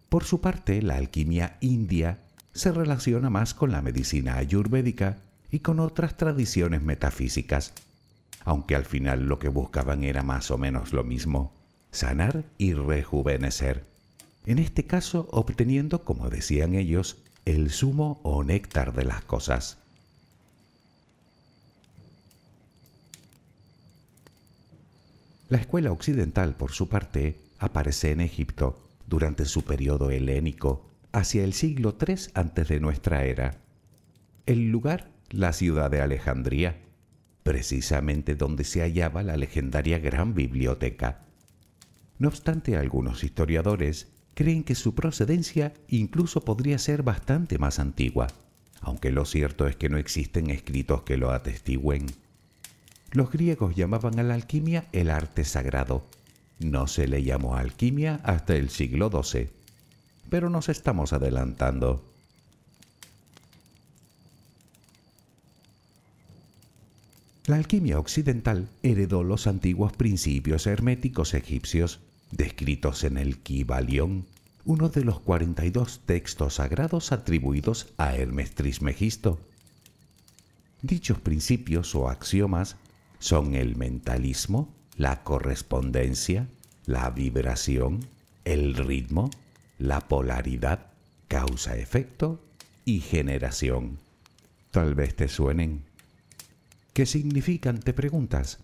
Por 0.09 0.25
su 0.25 0.41
parte, 0.41 0.83
la 0.83 0.97
alquimia 0.97 1.57
india 1.61 2.19
se 2.53 2.73
relaciona 2.73 3.31
más 3.31 3.55
con 3.55 3.71
la 3.71 3.83
medicina 3.83 4.37
ayurvédica 4.37 5.19
y 5.51 5.61
con 5.61 5.81
otras 5.81 6.17
tradiciones 6.17 6.83
metafísicas, 6.83 7.73
aunque 8.45 8.75
al 8.75 8.85
final 8.85 9.27
lo 9.27 9.39
que 9.39 9.49
buscaban 9.49 10.05
era 10.05 10.23
más 10.23 10.51
o 10.51 10.59
menos 10.59 10.93
lo 10.93 11.05
mismo, 11.05 11.53
sanar 11.91 12.45
y 12.59 12.75
rejuvenecer. 12.75 13.90
En 14.47 14.59
este 14.59 14.87
caso 14.87 15.29
obteniendo, 15.31 16.05
como 16.05 16.31
decían 16.31 16.75
ellos, 16.75 17.19
el 17.45 17.71
zumo 17.71 18.21
o 18.23 18.43
néctar 18.43 18.95
de 18.95 19.05
las 19.05 19.23
cosas. 19.23 19.79
La 25.49 25.59
escuela 25.59 25.91
occidental, 25.91 26.55
por 26.55 26.71
su 26.73 26.89
parte, 26.89 27.41
aparece 27.59 28.13
en 28.13 28.21
Egipto 28.21 28.79
durante 29.07 29.45
su 29.45 29.65
periodo 29.65 30.11
helénico, 30.11 30.87
hacia 31.13 31.43
el 31.43 31.55
siglo 31.55 31.97
III 31.99 32.31
antes 32.35 32.69
de 32.69 32.79
nuestra 32.79 33.25
era. 33.25 33.59
El 34.47 34.71
lugar, 34.71 35.11
la 35.31 35.53
ciudad 35.53 35.91
de 35.91 36.01
Alejandría, 36.01 36.81
precisamente 37.43 38.37
donde 38.37 38.63
se 38.63 38.81
hallaba 38.81 39.25
la 39.25 39.37
legendaria 39.37 39.99
Gran 39.99 40.35
Biblioteca. 40.35 41.25
No 42.19 42.29
obstante, 42.29 42.77
algunos 42.77 43.25
historiadores 43.25 44.07
creen 44.41 44.65
que 44.65 44.75
su 44.75 44.95
procedencia 44.95 45.75
incluso 45.87 46.41
podría 46.47 46.79
ser 46.79 47.03
bastante 47.03 47.59
más 47.59 47.79
antigua, 47.79 48.29
aunque 48.81 49.11
lo 49.11 49.27
cierto 49.27 49.67
es 49.67 49.77
que 49.77 49.91
no 49.91 49.99
existen 49.99 50.49
escritos 50.49 51.03
que 51.03 51.19
lo 51.19 51.31
atestiguen. 51.31 52.07
Los 53.11 53.31
griegos 53.31 53.77
llamaban 53.77 54.19
a 54.19 54.23
la 54.23 54.33
alquimia 54.33 54.87
el 54.93 55.11
arte 55.11 55.45
sagrado. 55.45 56.07
No 56.59 56.87
se 56.87 57.07
le 57.07 57.23
llamó 57.23 57.57
alquimia 57.57 58.19
hasta 58.25 58.57
el 58.57 58.71
siglo 58.71 59.11
XII, 59.11 59.51
pero 60.31 60.49
nos 60.49 60.71
estamos 60.71 61.13
adelantando. 61.13 62.03
La 67.45 67.57
alquimia 67.57 67.99
occidental 67.99 68.71
heredó 68.83 69.23
los 69.23 69.47
antiguos 69.47 69.93
principios 69.93 70.67
herméticos 70.67 71.35
egipcios 71.35 72.01
descritos 72.31 73.05
en 73.05 73.17
el 73.19 73.39
Kybalión, 73.39 74.27
uno 74.65 74.89
de 74.89 75.05
los 75.05 75.21
42 75.21 76.03
textos 76.07 76.55
sagrados 76.55 77.13
atribuidos 77.13 77.93
a 77.97 78.15
Hermes 78.15 78.55
Trismegisto. 78.55 79.41
Dichos 80.83 81.19
principios 81.19 81.95
o 81.95 82.09
axiomas 82.09 82.77
son 83.19 83.55
el 83.55 83.77
mentalismo, 83.77 84.75
la 84.97 85.23
correspondencia, 85.23 86.49
la 86.87 87.11
vibración, 87.11 88.01
el 88.45 88.75
ritmo, 88.75 89.31
la 89.79 90.01
polaridad, 90.01 90.87
causa-efecto 91.29 92.43
y 92.85 93.01
generación. 93.01 93.99
Tal 94.71 94.95
vez 94.95 95.17
te 95.17 95.29
suenen. 95.29 95.85
¿Qué 96.93 97.07
significan? 97.07 97.81
Te 97.81 97.93
preguntas. 97.93 98.59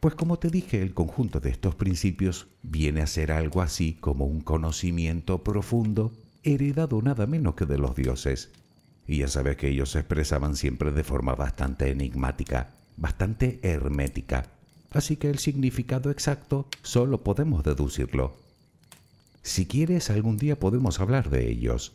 Pues 0.00 0.14
como 0.14 0.38
te 0.38 0.48
dije, 0.48 0.80
el 0.80 0.94
conjunto 0.94 1.40
de 1.40 1.50
estos 1.50 1.74
principios 1.74 2.46
viene 2.62 3.02
a 3.02 3.06
ser 3.06 3.30
algo 3.30 3.60
así 3.60 3.98
como 4.00 4.24
un 4.24 4.40
conocimiento 4.40 5.44
profundo 5.44 6.10
heredado 6.42 7.02
nada 7.02 7.26
menos 7.26 7.54
que 7.54 7.66
de 7.66 7.76
los 7.76 7.94
dioses. 7.94 8.48
Y 9.06 9.18
ya 9.18 9.28
sabes 9.28 9.58
que 9.58 9.68
ellos 9.68 9.90
se 9.90 9.98
expresaban 9.98 10.56
siempre 10.56 10.90
de 10.90 11.04
forma 11.04 11.34
bastante 11.34 11.90
enigmática, 11.90 12.70
bastante 12.96 13.60
hermética. 13.62 14.46
Así 14.90 15.16
que 15.16 15.28
el 15.28 15.38
significado 15.38 16.10
exacto 16.10 16.66
solo 16.82 17.22
podemos 17.22 17.62
deducirlo. 17.62 18.34
Si 19.42 19.66
quieres, 19.66 20.08
algún 20.08 20.38
día 20.38 20.58
podemos 20.58 20.98
hablar 20.98 21.28
de 21.28 21.50
ellos. 21.50 21.92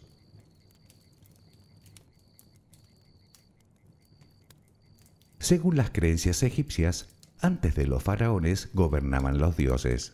Según 5.39 5.75
las 5.75 5.89
creencias 5.89 6.43
egipcias, 6.43 7.07
antes 7.41 7.75
de 7.75 7.87
los 7.87 8.03
faraones 8.03 8.69
gobernaban 8.73 9.37
los 9.37 9.57
dioses, 9.57 10.13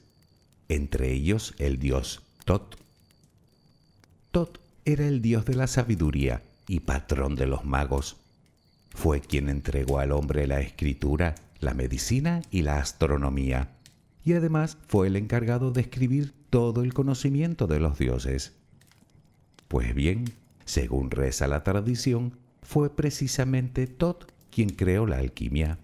entre 0.69 1.11
ellos 1.11 1.53
el 1.57 1.79
dios 1.79 2.21
Tot. 2.45 2.77
Tot 4.31 4.59
era 4.85 5.07
el 5.07 5.21
dios 5.21 5.45
de 5.45 5.55
la 5.55 5.67
sabiduría 5.67 6.43
y 6.67 6.81
patrón 6.81 7.35
de 7.35 7.45
los 7.45 7.65
magos. 7.65 8.17
Fue 8.89 9.21
quien 9.21 9.49
entregó 9.49 9.99
al 9.99 10.11
hombre 10.11 10.47
la 10.47 10.59
escritura, 10.61 11.35
la 11.59 11.73
medicina 11.73 12.41
y 12.49 12.63
la 12.63 12.77
astronomía, 12.77 13.69
y 14.23 14.33
además 14.33 14.77
fue 14.87 15.07
el 15.07 15.15
encargado 15.15 15.71
de 15.71 15.81
escribir 15.81 16.33
todo 16.49 16.83
el 16.83 16.93
conocimiento 16.93 17.67
de 17.67 17.79
los 17.79 17.97
dioses. 17.97 18.53
Pues 19.67 19.93
bien, 19.95 20.25
según 20.65 21.11
reza 21.11 21.47
la 21.47 21.63
tradición, 21.63 22.37
fue 22.61 22.95
precisamente 22.95 23.87
Tot 23.87 24.31
quien 24.49 24.69
creó 24.69 25.05
la 25.05 25.17
alquimia. 25.17 25.79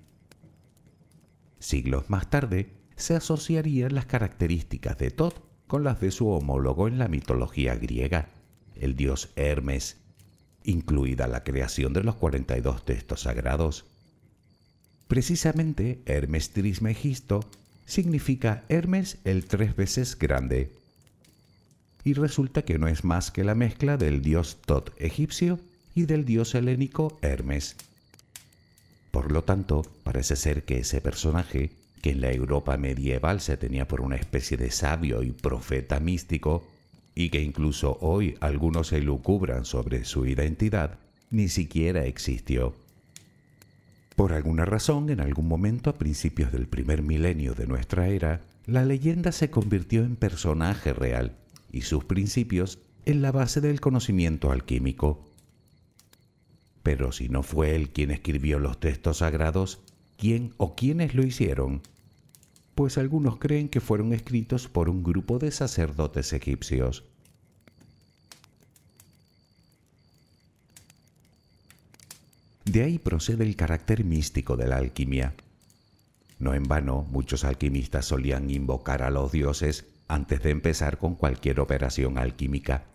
Siglos 1.59 2.09
más 2.09 2.29
tarde, 2.29 2.69
se 2.95 3.15
asociarían 3.15 3.95
las 3.95 4.05
características 4.05 4.97
de 4.97 5.11
Thoth 5.11 5.39
con 5.67 5.83
las 5.83 5.99
de 5.99 6.11
su 6.11 6.29
homólogo 6.29 6.87
en 6.87 6.97
la 6.97 7.07
mitología 7.07 7.75
griega, 7.75 8.29
el 8.75 8.95
dios 8.95 9.29
Hermes, 9.35 9.97
incluida 10.63 11.27
la 11.27 11.43
creación 11.43 11.93
de 11.93 12.03
los 12.03 12.15
42 12.15 12.85
textos 12.85 13.21
sagrados. 13.21 13.85
Precisamente, 15.07 16.01
Hermes 16.05 16.49
Trismegisto 16.51 17.41
significa 17.85 18.63
Hermes 18.67 19.17
el 19.23 19.45
tres 19.45 19.75
veces 19.75 20.17
grande. 20.17 20.71
Y 22.03 22.13
resulta 22.13 22.63
que 22.63 22.77
no 22.77 22.87
es 22.87 23.03
más 23.03 23.31
que 23.31 23.43
la 23.43 23.55
mezcla 23.55 23.97
del 23.97 24.21
dios 24.21 24.59
Thoth 24.65 24.91
egipcio 24.97 25.59
y 25.95 26.05
del 26.05 26.25
dios 26.25 26.55
helénico 26.55 27.17
Hermes. 27.21 27.75
Por 29.17 29.31
lo 29.31 29.43
tanto, 29.43 29.81
parece 30.03 30.35
ser 30.35 30.63
que 30.63 30.77
ese 30.77 31.01
personaje, 31.01 31.71
que 32.03 32.11
en 32.11 32.21
la 32.21 32.31
Europa 32.31 32.77
medieval 32.77 33.41
se 33.41 33.57
tenía 33.57 33.87
por 33.87 34.01
una 34.01 34.15
especie 34.15 34.57
de 34.57 34.69
sabio 34.69 35.23
y 35.23 35.31
profeta 35.31 35.99
místico, 35.99 36.67
y 37.15 37.29
que 37.29 37.41
incluso 37.41 37.97
hoy 38.01 38.37
algunos 38.41 38.89
se 38.89 39.01
lucubran 39.01 39.65
sobre 39.65 40.05
su 40.05 40.27
identidad, 40.27 40.99
ni 41.31 41.47
siquiera 41.47 42.05
existió. 42.05 42.75
Por 44.15 44.33
alguna 44.33 44.65
razón, 44.65 45.09
en 45.09 45.19
algún 45.19 45.47
momento 45.47 45.89
a 45.89 45.95
principios 45.95 46.51
del 46.51 46.67
primer 46.67 47.01
milenio 47.01 47.55
de 47.55 47.65
nuestra 47.65 48.09
era, 48.09 48.41
la 48.67 48.85
leyenda 48.85 49.31
se 49.31 49.49
convirtió 49.49 50.03
en 50.03 50.15
personaje 50.15 50.93
real 50.93 51.35
y 51.71 51.81
sus 51.81 52.05
principios 52.05 52.77
en 53.07 53.23
la 53.23 53.31
base 53.31 53.61
del 53.61 53.81
conocimiento 53.81 54.51
alquímico. 54.51 55.26
Pero 56.87 57.11
si 57.11 57.27
no 57.27 57.43
fue 57.43 57.75
él 57.75 57.89
quien 57.89 58.11
escribió 58.11 58.59
los 58.59 58.79
textos 58.79 59.17
sagrados, 59.17 59.81
¿quién 60.15 60.53
o 60.55 60.73
quiénes 60.73 61.15
lo 61.15 61.25
hicieron? 61.25 61.81
Pues 62.75 62.97
algunos 62.97 63.39
creen 63.39 63.67
que 63.67 63.81
fueron 63.81 64.13
escritos 64.13 64.69
por 64.69 64.87
un 64.87 65.03
grupo 65.03 65.37
de 65.37 65.51
sacerdotes 65.51 66.31
egipcios. 66.31 67.03
De 72.63 72.83
ahí 72.83 72.99
procede 72.99 73.43
el 73.43 73.57
carácter 73.57 74.05
místico 74.05 74.55
de 74.55 74.67
la 74.67 74.77
alquimia. 74.77 75.33
No 76.39 76.53
en 76.53 76.63
vano, 76.63 77.05
muchos 77.11 77.43
alquimistas 77.43 78.05
solían 78.05 78.49
invocar 78.49 79.03
a 79.03 79.11
los 79.11 79.33
dioses 79.33 79.87
antes 80.07 80.41
de 80.41 80.51
empezar 80.51 80.99
con 80.99 81.15
cualquier 81.15 81.59
operación 81.59 82.17
alquímica. 82.17 82.85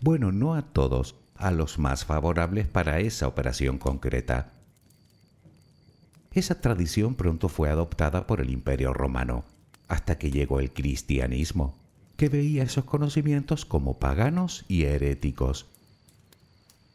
Bueno, 0.00 0.30
no 0.30 0.54
a 0.54 0.62
todos, 0.62 1.16
a 1.38 1.50
los 1.50 1.78
más 1.78 2.04
favorables 2.04 2.66
para 2.66 3.00
esa 3.00 3.28
operación 3.28 3.78
concreta. 3.78 4.52
Esa 6.32 6.60
tradición 6.60 7.14
pronto 7.14 7.48
fue 7.48 7.70
adoptada 7.70 8.26
por 8.26 8.40
el 8.40 8.50
Imperio 8.50 8.92
romano, 8.92 9.44
hasta 9.88 10.18
que 10.18 10.30
llegó 10.30 10.60
el 10.60 10.72
cristianismo, 10.72 11.74
que 12.16 12.28
veía 12.28 12.62
esos 12.62 12.84
conocimientos 12.84 13.64
como 13.64 13.98
paganos 13.98 14.64
y 14.68 14.84
heréticos. 14.84 15.66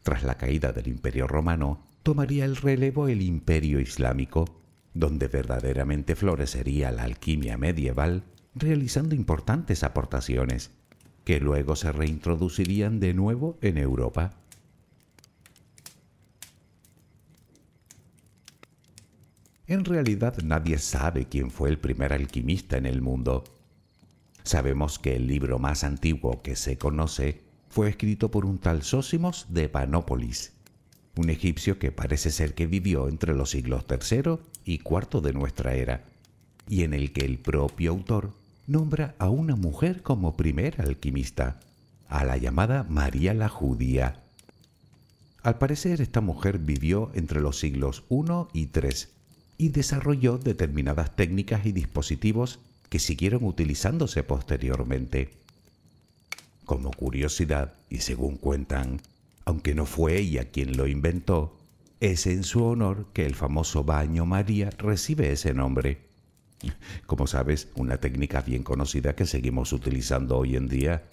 Tras 0.03 0.23
la 0.23 0.35
caída 0.35 0.73
del 0.73 0.87
Imperio 0.87 1.27
romano, 1.27 1.79
tomaría 2.03 2.45
el 2.45 2.55
relevo 2.55 3.07
el 3.07 3.21
imperio 3.21 3.79
islámico, 3.79 4.45
donde 4.93 5.27
verdaderamente 5.27 6.15
florecería 6.15 6.91
la 6.91 7.03
alquimia 7.03 7.57
medieval, 7.57 8.23
realizando 8.55 9.15
importantes 9.15 9.83
aportaciones, 9.83 10.71
que 11.31 11.39
luego 11.39 11.77
se 11.77 11.93
reintroducirían 11.93 12.99
de 12.99 13.13
nuevo 13.13 13.57
en 13.61 13.77
Europa. 13.77 14.33
En 19.65 19.85
realidad 19.85 20.35
nadie 20.43 20.77
sabe 20.77 21.29
quién 21.29 21.49
fue 21.49 21.69
el 21.69 21.77
primer 21.77 22.11
alquimista 22.11 22.75
en 22.75 22.85
el 22.85 23.01
mundo. 23.01 23.45
Sabemos 24.43 24.99
que 24.99 25.15
el 25.15 25.25
libro 25.27 25.57
más 25.57 25.85
antiguo 25.85 26.41
que 26.41 26.57
se 26.57 26.77
conoce 26.77 27.39
fue 27.69 27.87
escrito 27.87 28.29
por 28.29 28.45
un 28.45 28.57
tal 28.57 28.83
Sósimos 28.83 29.45
de 29.47 29.69
Panópolis, 29.69 30.51
un 31.15 31.29
egipcio 31.29 31.79
que 31.79 31.93
parece 31.93 32.29
ser 32.29 32.55
que 32.55 32.67
vivió 32.67 33.07
entre 33.07 33.33
los 33.35 33.51
siglos 33.51 33.85
III 33.89 34.37
y 34.65 34.81
IV 34.81 35.21
de 35.21 35.31
nuestra 35.31 35.75
era, 35.75 36.03
y 36.67 36.83
en 36.83 36.93
el 36.93 37.13
que 37.13 37.23
el 37.23 37.39
propio 37.39 37.91
autor 37.91 38.40
nombra 38.67 39.15
a 39.19 39.29
una 39.29 39.55
mujer 39.55 40.01
como 40.01 40.37
primera 40.37 40.83
alquimista, 40.83 41.59
a 42.07 42.25
la 42.25 42.37
llamada 42.37 42.83
María 42.83 43.33
la 43.33 43.49
Judía. 43.49 44.21
Al 45.43 45.57
parecer 45.57 46.01
esta 46.01 46.21
mujer 46.21 46.59
vivió 46.59 47.11
entre 47.15 47.41
los 47.41 47.59
siglos 47.59 48.03
I 48.09 48.59
y 48.59 48.69
III 48.73 48.89
y 49.57 49.69
desarrolló 49.69 50.37
determinadas 50.37 51.15
técnicas 51.15 51.65
y 51.65 51.71
dispositivos 51.71 52.59
que 52.89 52.99
siguieron 52.99 53.43
utilizándose 53.43 54.23
posteriormente. 54.23 55.29
Como 56.65 56.91
curiosidad, 56.91 57.73
y 57.89 57.99
según 57.99 58.37
cuentan, 58.37 59.01
aunque 59.45 59.73
no 59.73 59.85
fue 59.85 60.17
ella 60.17 60.51
quien 60.51 60.77
lo 60.77 60.87
inventó, 60.87 61.57
es 61.99 62.27
en 62.27 62.43
su 62.43 62.63
honor 62.63 63.07
que 63.13 63.25
el 63.25 63.35
famoso 63.35 63.83
baño 63.83 64.25
María 64.25 64.71
recibe 64.77 65.31
ese 65.31 65.53
nombre. 65.53 66.10
Como 67.05 67.27
sabes, 67.27 67.67
una 67.75 67.97
técnica 67.97 68.41
bien 68.41 68.63
conocida 68.63 69.15
que 69.15 69.25
seguimos 69.25 69.73
utilizando 69.73 70.37
hoy 70.37 70.55
en 70.55 70.67
día. 70.67 71.03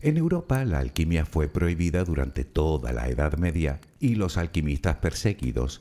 En 0.00 0.18
Europa 0.18 0.64
la 0.66 0.80
alquimia 0.80 1.24
fue 1.24 1.48
prohibida 1.48 2.04
durante 2.04 2.44
toda 2.44 2.92
la 2.92 3.08
Edad 3.08 3.38
Media 3.38 3.80
y 4.00 4.16
los 4.16 4.36
alquimistas 4.36 4.96
perseguidos, 4.96 5.80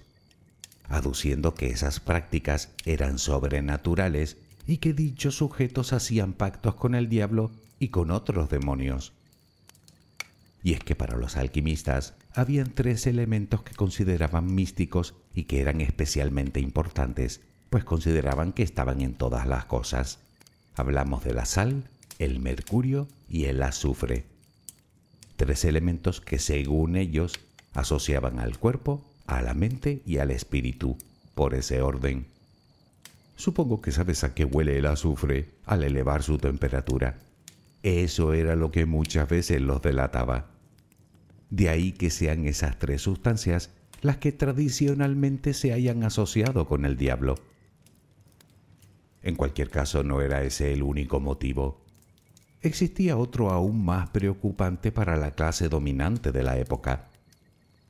aduciendo 0.87 1.55
que 1.55 1.67
esas 1.67 1.99
prácticas 1.99 2.69
eran 2.85 3.19
sobrenaturales 3.19 4.37
y 4.65 4.77
que 4.77 4.93
dichos 4.93 5.35
sujetos 5.35 5.91
hacían 5.91 6.31
pactos 6.33 6.75
con 6.75 6.95
el 6.95 7.09
diablo 7.09 7.51
y 7.79 7.89
con 7.89 8.11
otros 8.11 8.49
demonios. 8.49 9.11
Y 10.63 10.71
es 10.71 10.79
que 10.79 10.95
para 10.95 11.17
los 11.17 11.35
alquimistas 11.35 12.13
habían 12.35 12.73
tres 12.73 13.07
elementos 13.07 13.63
que 13.63 13.75
consideraban 13.75 14.53
místicos 14.53 15.15
y 15.33 15.43
que 15.43 15.61
eran 15.61 15.81
especialmente 15.81 16.59
importantes, 16.59 17.41
pues 17.69 17.83
consideraban 17.83 18.53
que 18.53 18.63
estaban 18.63 19.01
en 19.01 19.13
todas 19.13 19.47
las 19.47 19.65
cosas. 19.65 20.19
Hablamos 20.75 21.23
de 21.23 21.33
la 21.33 21.45
sal, 21.45 21.89
el 22.19 22.39
mercurio 22.39 23.07
y 23.29 23.45
el 23.45 23.61
azufre. 23.61 24.25
Tres 25.35 25.65
elementos 25.65 26.21
que 26.21 26.39
según 26.39 26.95
ellos 26.95 27.33
asociaban 27.73 28.39
al 28.39 28.57
cuerpo, 28.57 29.03
a 29.27 29.41
la 29.41 29.53
mente 29.53 30.01
y 30.05 30.17
al 30.17 30.31
espíritu, 30.31 30.97
por 31.35 31.55
ese 31.55 31.81
orden. 31.81 32.27
Supongo 33.35 33.81
que 33.81 33.91
sabes 33.91 34.23
a 34.23 34.33
qué 34.33 34.45
huele 34.45 34.77
el 34.77 34.85
azufre 34.85 35.49
al 35.65 35.83
elevar 35.83 36.23
su 36.23 36.37
temperatura. 36.37 37.17
Eso 37.81 38.33
era 38.33 38.55
lo 38.55 38.71
que 38.71 38.85
muchas 38.85 39.27
veces 39.27 39.61
los 39.61 39.81
delataba. 39.81 40.52
De 41.53 41.69
ahí 41.69 41.91
que 41.91 42.09
sean 42.09 42.47
esas 42.47 42.79
tres 42.79 43.03
sustancias 43.03 43.69
las 44.01 44.17
que 44.17 44.31
tradicionalmente 44.31 45.53
se 45.53 45.71
hayan 45.71 46.03
asociado 46.03 46.65
con 46.65 46.83
el 46.83 46.97
diablo. 46.97 47.35
En 49.21 49.35
cualquier 49.35 49.69
caso, 49.69 50.01
no 50.01 50.21
era 50.21 50.41
ese 50.41 50.73
el 50.73 50.81
único 50.81 51.19
motivo. 51.19 51.85
Existía 52.63 53.17
otro 53.17 53.51
aún 53.51 53.85
más 53.85 54.09
preocupante 54.09 54.91
para 54.91 55.15
la 55.15 55.29
clase 55.29 55.69
dominante 55.69 56.31
de 56.31 56.41
la 56.41 56.57
época. 56.57 57.09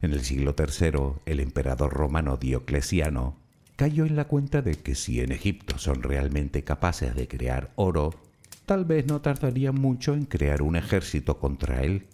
En 0.01 0.11
el 0.11 0.25
siglo 0.25 0.55
III, 0.59 1.21
el 1.25 1.39
emperador 1.39 1.93
romano 1.93 2.35
Diocleciano 2.35 3.37
cayó 3.77 4.05
en 4.05 4.17
la 4.17 4.25
cuenta 4.25 4.61
de 4.61 4.75
que 4.75 4.93
si 4.93 5.21
en 5.21 5.31
Egipto 5.31 5.77
son 5.77 6.03
realmente 6.03 6.65
capaces 6.65 7.15
de 7.15 7.29
crear 7.29 7.71
oro, 7.77 8.13
tal 8.65 8.83
vez 8.83 9.07
no 9.07 9.21
tardarían 9.21 9.75
mucho 9.75 10.15
en 10.15 10.25
crear 10.25 10.61
un 10.61 10.75
ejército 10.75 11.39
contra 11.39 11.81
él, 11.81 12.07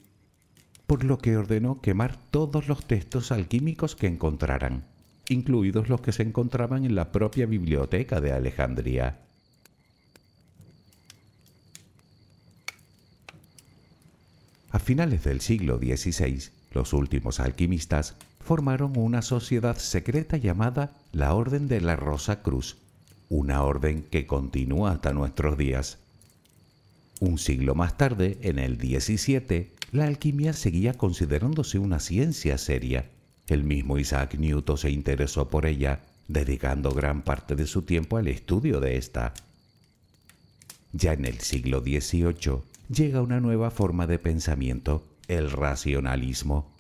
por 0.90 1.04
lo 1.04 1.20
que 1.20 1.38
ordenó 1.38 1.82
quemar 1.82 2.18
todos 2.32 2.68
los 2.68 2.84
textos 2.84 3.32
alquímicos 3.32 3.96
que 3.96 4.08
encontraran, 4.08 4.86
incluidos 5.30 5.88
los 5.88 6.02
que 6.02 6.12
se 6.12 6.24
encontraban 6.24 6.84
en 6.84 6.96
la 6.96 7.12
propia 7.12 7.46
biblioteca 7.46 8.20
de 8.20 8.32
Alejandría. 8.32 9.20
A 14.72 14.80
finales 14.80 15.24
del 15.24 15.42
siglo 15.42 15.78
XVI, 15.78 16.50
los 16.72 16.94
últimos 16.94 17.40
alquimistas 17.40 18.16
formaron 18.40 18.98
una 18.98 19.22
sociedad 19.22 19.78
secreta 19.78 20.38
llamada 20.38 20.98
la 21.12 21.36
Orden 21.36 21.68
de 21.68 21.82
la 21.82 21.98
Rosa 21.98 22.42
Cruz, 22.42 22.78
una 23.30 23.62
orden 23.62 24.08
que 24.10 24.26
continúa 24.26 24.94
hasta 24.94 25.14
nuestros 25.14 25.56
días. 25.56 26.00
Un 27.20 27.38
siglo 27.38 27.76
más 27.76 27.96
tarde, 27.96 28.40
en 28.42 28.58
el 28.58 28.80
17, 28.80 29.78
la 29.92 30.06
alquimia 30.06 30.54
seguía 30.54 30.94
considerándose 30.94 31.80
una 31.80 32.00
ciencia 32.00 32.58
seria. 32.58 33.10
El 33.48 33.64
mismo 33.64 33.98
Isaac 33.98 34.36
Newton 34.36 34.78
se 34.78 34.92
interesó 34.92 35.50
por 35.50 35.66
ella, 35.66 36.02
dedicando 36.28 36.92
gran 36.92 37.24
parte 37.24 37.56
de 37.56 37.66
su 37.66 37.82
tiempo 37.82 38.18
al 38.18 38.28
estudio 38.28 38.80
de 38.80 38.98
esta. 38.98 39.34
Ya 40.94 41.14
en 41.14 41.26
el 41.26 41.40
siglo 41.40 41.82
XVIII 41.82 42.62
llega 42.90 43.22
una 43.22 43.40
nueva 43.40 43.72
forma 43.72 44.06
de 44.06 44.20
pensamiento, 44.20 45.04
el 45.28 45.52
racionalismo. 45.52 46.72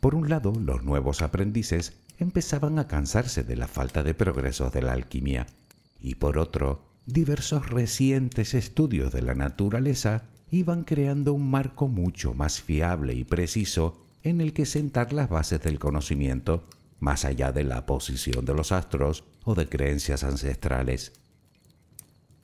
Por 0.00 0.14
un 0.14 0.28
lado, 0.28 0.52
los 0.52 0.84
nuevos 0.84 1.22
aprendices 1.22 1.94
empezaban 2.18 2.78
a 2.78 2.86
cansarse 2.86 3.42
de 3.42 3.56
la 3.56 3.66
falta 3.66 4.02
de 4.02 4.14
progresos 4.14 4.72
de 4.72 4.82
la 4.82 4.92
alquimia, 4.92 5.46
y 6.00 6.16
por 6.16 6.38
otro, 6.38 6.84
diversos 7.06 7.70
recientes 7.70 8.54
estudios 8.54 9.12
de 9.12 9.22
la 9.22 9.34
naturaleza 9.34 10.24
iban 10.50 10.84
creando 10.84 11.32
un 11.32 11.50
marco 11.50 11.88
mucho 11.88 12.34
más 12.34 12.60
fiable 12.60 13.14
y 13.14 13.24
preciso 13.24 14.06
en 14.22 14.40
el 14.40 14.52
que 14.52 14.66
sentar 14.66 15.12
las 15.12 15.28
bases 15.28 15.60
del 15.60 15.78
conocimiento, 15.78 16.64
más 17.00 17.24
allá 17.24 17.52
de 17.52 17.64
la 17.64 17.86
posición 17.86 18.44
de 18.44 18.54
los 18.54 18.72
astros 18.72 19.24
o 19.44 19.54
de 19.54 19.68
creencias 19.68 20.24
ancestrales. 20.24 21.12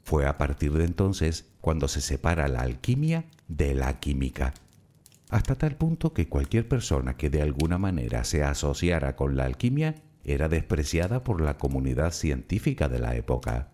Fue 0.02 0.26
a 0.26 0.38
partir 0.38 0.72
de 0.72 0.84
entonces 0.84 1.46
cuando 1.60 1.88
se 1.88 2.00
separa 2.00 2.48
la 2.48 2.60
alquimia 2.60 3.24
de 3.48 3.74
la 3.74 4.00
química 4.00 4.54
hasta 5.30 5.54
tal 5.54 5.76
punto 5.76 6.12
que 6.12 6.28
cualquier 6.28 6.68
persona 6.68 7.16
que 7.16 7.30
de 7.30 7.40
alguna 7.40 7.78
manera 7.78 8.24
se 8.24 8.42
asociara 8.42 9.14
con 9.14 9.36
la 9.36 9.44
alquimia 9.44 9.94
era 10.24 10.48
despreciada 10.48 11.22
por 11.22 11.40
la 11.40 11.56
comunidad 11.56 12.10
científica 12.12 12.88
de 12.88 12.98
la 12.98 13.14
época. 13.14 13.69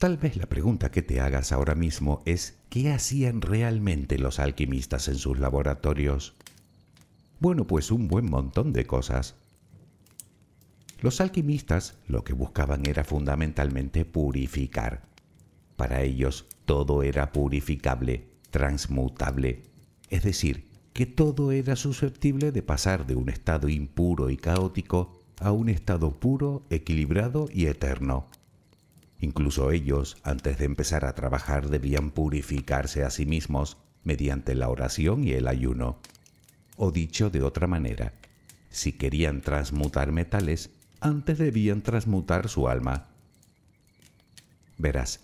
Tal 0.00 0.16
vez 0.16 0.38
la 0.38 0.46
pregunta 0.46 0.90
que 0.90 1.02
te 1.02 1.20
hagas 1.20 1.52
ahora 1.52 1.74
mismo 1.74 2.22
es 2.24 2.56
¿qué 2.70 2.90
hacían 2.90 3.42
realmente 3.42 4.18
los 4.18 4.38
alquimistas 4.38 5.08
en 5.08 5.16
sus 5.16 5.38
laboratorios? 5.38 6.32
Bueno, 7.38 7.66
pues 7.66 7.90
un 7.90 8.08
buen 8.08 8.24
montón 8.30 8.72
de 8.72 8.86
cosas. 8.86 9.34
Los 11.02 11.20
alquimistas 11.20 11.98
lo 12.08 12.24
que 12.24 12.32
buscaban 12.32 12.86
era 12.86 13.04
fundamentalmente 13.04 14.06
purificar. 14.06 15.02
Para 15.76 16.00
ellos 16.00 16.46
todo 16.64 17.02
era 17.02 17.30
purificable, 17.30 18.26
transmutable, 18.48 19.64
es 20.08 20.22
decir, 20.22 20.66
que 20.94 21.04
todo 21.04 21.52
era 21.52 21.76
susceptible 21.76 22.52
de 22.52 22.62
pasar 22.62 23.06
de 23.06 23.16
un 23.16 23.28
estado 23.28 23.68
impuro 23.68 24.30
y 24.30 24.38
caótico 24.38 25.20
a 25.40 25.52
un 25.52 25.68
estado 25.68 26.18
puro, 26.18 26.62
equilibrado 26.70 27.50
y 27.52 27.66
eterno. 27.66 28.30
Incluso 29.20 29.70
ellos, 29.70 30.16
antes 30.22 30.58
de 30.58 30.64
empezar 30.64 31.04
a 31.04 31.14
trabajar, 31.14 31.68
debían 31.68 32.10
purificarse 32.10 33.04
a 33.04 33.10
sí 33.10 33.26
mismos 33.26 33.76
mediante 34.02 34.54
la 34.54 34.70
oración 34.70 35.24
y 35.24 35.32
el 35.32 35.46
ayuno. 35.46 35.98
O 36.76 36.90
dicho 36.90 37.28
de 37.28 37.42
otra 37.42 37.66
manera, 37.66 38.14
si 38.70 38.92
querían 38.92 39.42
transmutar 39.42 40.10
metales, 40.10 40.70
antes 41.00 41.36
debían 41.36 41.82
transmutar 41.82 42.48
su 42.48 42.68
alma. 42.68 43.08
Verás, 44.78 45.20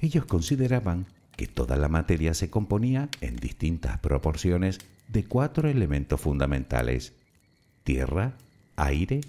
ellos 0.00 0.24
consideraban 0.24 1.06
que 1.36 1.46
toda 1.46 1.76
la 1.76 1.88
materia 1.88 2.34
se 2.34 2.50
componía 2.50 3.08
en 3.20 3.36
distintas 3.36 3.98
proporciones 3.98 4.80
de 5.06 5.24
cuatro 5.24 5.68
elementos 5.68 6.20
fundamentales, 6.20 7.12
tierra, 7.84 8.34
aire, 8.74 9.20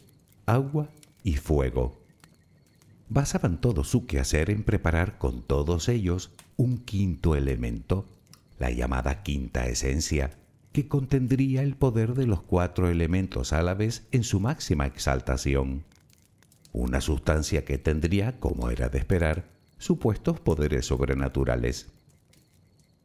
agua 0.47 0.89
y 1.23 1.36
fuego 1.36 2.02
basaban 3.09 3.59
todo 3.59 3.83
su 3.83 4.05
quehacer 4.05 4.49
en 4.49 4.63
preparar 4.63 5.17
con 5.17 5.41
todos 5.41 5.89
ellos 5.89 6.31
un 6.57 6.77
quinto 6.77 7.35
elemento, 7.35 8.05
la 8.59 8.71
llamada 8.71 9.23
quinta 9.23 9.67
esencia, 9.67 10.31
que 10.71 10.87
contendría 10.87 11.61
el 11.61 11.75
poder 11.75 12.15
de 12.15 12.25
los 12.25 12.41
cuatro 12.41 12.89
elementos 12.89 13.53
vez 13.77 14.07
en 14.11 14.23
su 14.23 14.39
máxima 14.39 14.85
exaltación. 14.87 15.83
Una 16.71 17.01
sustancia 17.01 17.63
que 17.63 17.77
tendría, 17.77 18.39
como 18.39 18.71
era 18.71 18.89
de 18.89 18.97
esperar, 18.97 19.45
supuestos 19.77 20.39
poderes 20.39 20.87
sobrenaturales. 20.87 21.87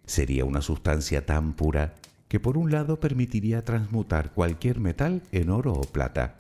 Sería 0.07 0.47
una 0.47 0.63
sustancia 0.63 1.27
tan 1.27 1.53
pura 1.53 1.95
que 2.29 2.41
por 2.41 2.57
un 2.57 2.71
lado 2.71 3.01
permitiría 3.01 3.65
transmutar 3.65 4.33
cualquier 4.33 4.81
metal 4.81 5.23
en 5.33 5.51
oro 5.51 5.73
o 5.73 5.83
plata, 5.83 6.37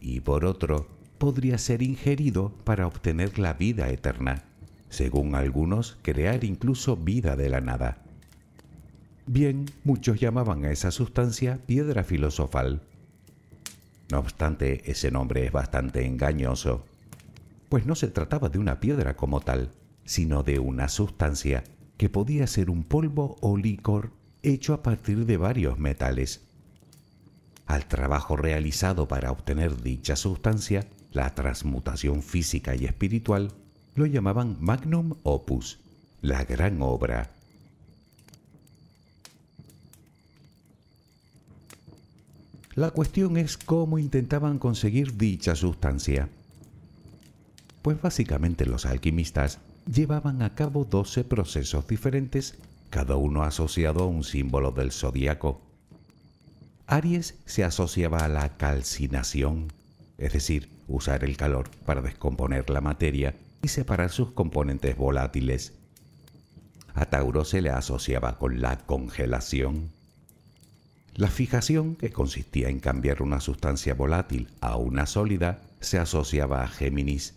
y 0.00 0.20
por 0.20 0.44
otro 0.44 0.97
podría 1.18 1.58
ser 1.58 1.82
ingerido 1.82 2.52
para 2.64 2.86
obtener 2.86 3.38
la 3.38 3.54
vida 3.54 3.88
eterna, 3.90 4.44
según 4.88 5.34
algunos, 5.34 5.98
crear 6.02 6.44
incluso 6.44 6.96
vida 6.96 7.36
de 7.36 7.50
la 7.50 7.60
nada. 7.60 8.02
Bien, 9.26 9.66
muchos 9.84 10.18
llamaban 10.20 10.64
a 10.64 10.70
esa 10.70 10.90
sustancia 10.90 11.58
piedra 11.66 12.02
filosofal. 12.02 12.82
No 14.10 14.20
obstante, 14.20 14.90
ese 14.90 15.10
nombre 15.10 15.44
es 15.44 15.52
bastante 15.52 16.06
engañoso, 16.06 16.86
pues 17.68 17.84
no 17.84 17.94
se 17.94 18.08
trataba 18.08 18.48
de 18.48 18.58
una 18.58 18.80
piedra 18.80 19.16
como 19.16 19.40
tal, 19.40 19.70
sino 20.04 20.42
de 20.42 20.58
una 20.58 20.88
sustancia 20.88 21.64
que 21.98 22.08
podía 22.08 22.46
ser 22.46 22.70
un 22.70 22.84
polvo 22.84 23.36
o 23.42 23.58
licor 23.58 24.12
hecho 24.42 24.72
a 24.72 24.82
partir 24.82 25.26
de 25.26 25.36
varios 25.36 25.78
metales. 25.78 26.46
Al 27.66 27.86
trabajo 27.86 28.36
realizado 28.36 29.08
para 29.08 29.30
obtener 29.30 29.82
dicha 29.82 30.16
sustancia 30.16 30.86
la 31.18 31.34
transmutación 31.34 32.22
física 32.22 32.76
y 32.76 32.84
espiritual, 32.84 33.50
lo 33.96 34.06
llamaban 34.06 34.56
magnum 34.60 35.14
opus, 35.24 35.80
la 36.22 36.44
gran 36.44 36.80
obra. 36.80 37.32
La 42.76 42.92
cuestión 42.92 43.36
es 43.36 43.58
cómo 43.58 43.98
intentaban 43.98 44.60
conseguir 44.60 45.16
dicha 45.16 45.56
sustancia. 45.56 46.28
Pues 47.82 48.00
básicamente 48.00 48.64
los 48.64 48.86
alquimistas 48.86 49.58
llevaban 49.92 50.42
a 50.42 50.54
cabo 50.54 50.84
12 50.84 51.24
procesos 51.24 51.88
diferentes, 51.88 52.54
cada 52.90 53.16
uno 53.16 53.42
asociado 53.42 54.04
a 54.04 54.06
un 54.06 54.22
símbolo 54.22 54.70
del 54.70 54.92
zodiaco. 54.92 55.60
Aries 56.86 57.34
se 57.44 57.64
asociaba 57.64 58.18
a 58.18 58.28
la 58.28 58.56
calcinación, 58.56 59.72
es 60.16 60.32
decir, 60.32 60.77
usar 60.88 61.22
el 61.22 61.36
calor 61.36 61.70
para 61.86 62.00
descomponer 62.00 62.68
la 62.70 62.80
materia 62.80 63.36
y 63.62 63.68
separar 63.68 64.10
sus 64.10 64.32
componentes 64.32 64.96
volátiles. 64.96 65.74
A 66.94 67.06
Tauro 67.06 67.44
se 67.44 67.62
le 67.62 67.70
asociaba 67.70 68.38
con 68.38 68.60
la 68.60 68.78
congelación. 68.78 69.90
La 71.14 71.28
fijación, 71.28 71.96
que 71.96 72.10
consistía 72.10 72.68
en 72.68 72.80
cambiar 72.80 73.22
una 73.22 73.40
sustancia 73.40 73.94
volátil 73.94 74.48
a 74.60 74.76
una 74.76 75.06
sólida, 75.06 75.62
se 75.80 75.98
asociaba 75.98 76.62
a 76.62 76.68
Géminis. 76.68 77.34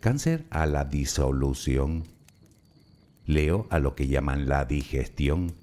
Cáncer 0.00 0.44
a 0.50 0.66
la 0.66 0.84
disolución. 0.84 2.04
Leo 3.26 3.66
a 3.70 3.78
lo 3.78 3.94
que 3.94 4.08
llaman 4.08 4.48
la 4.48 4.64
digestión, 4.64 5.54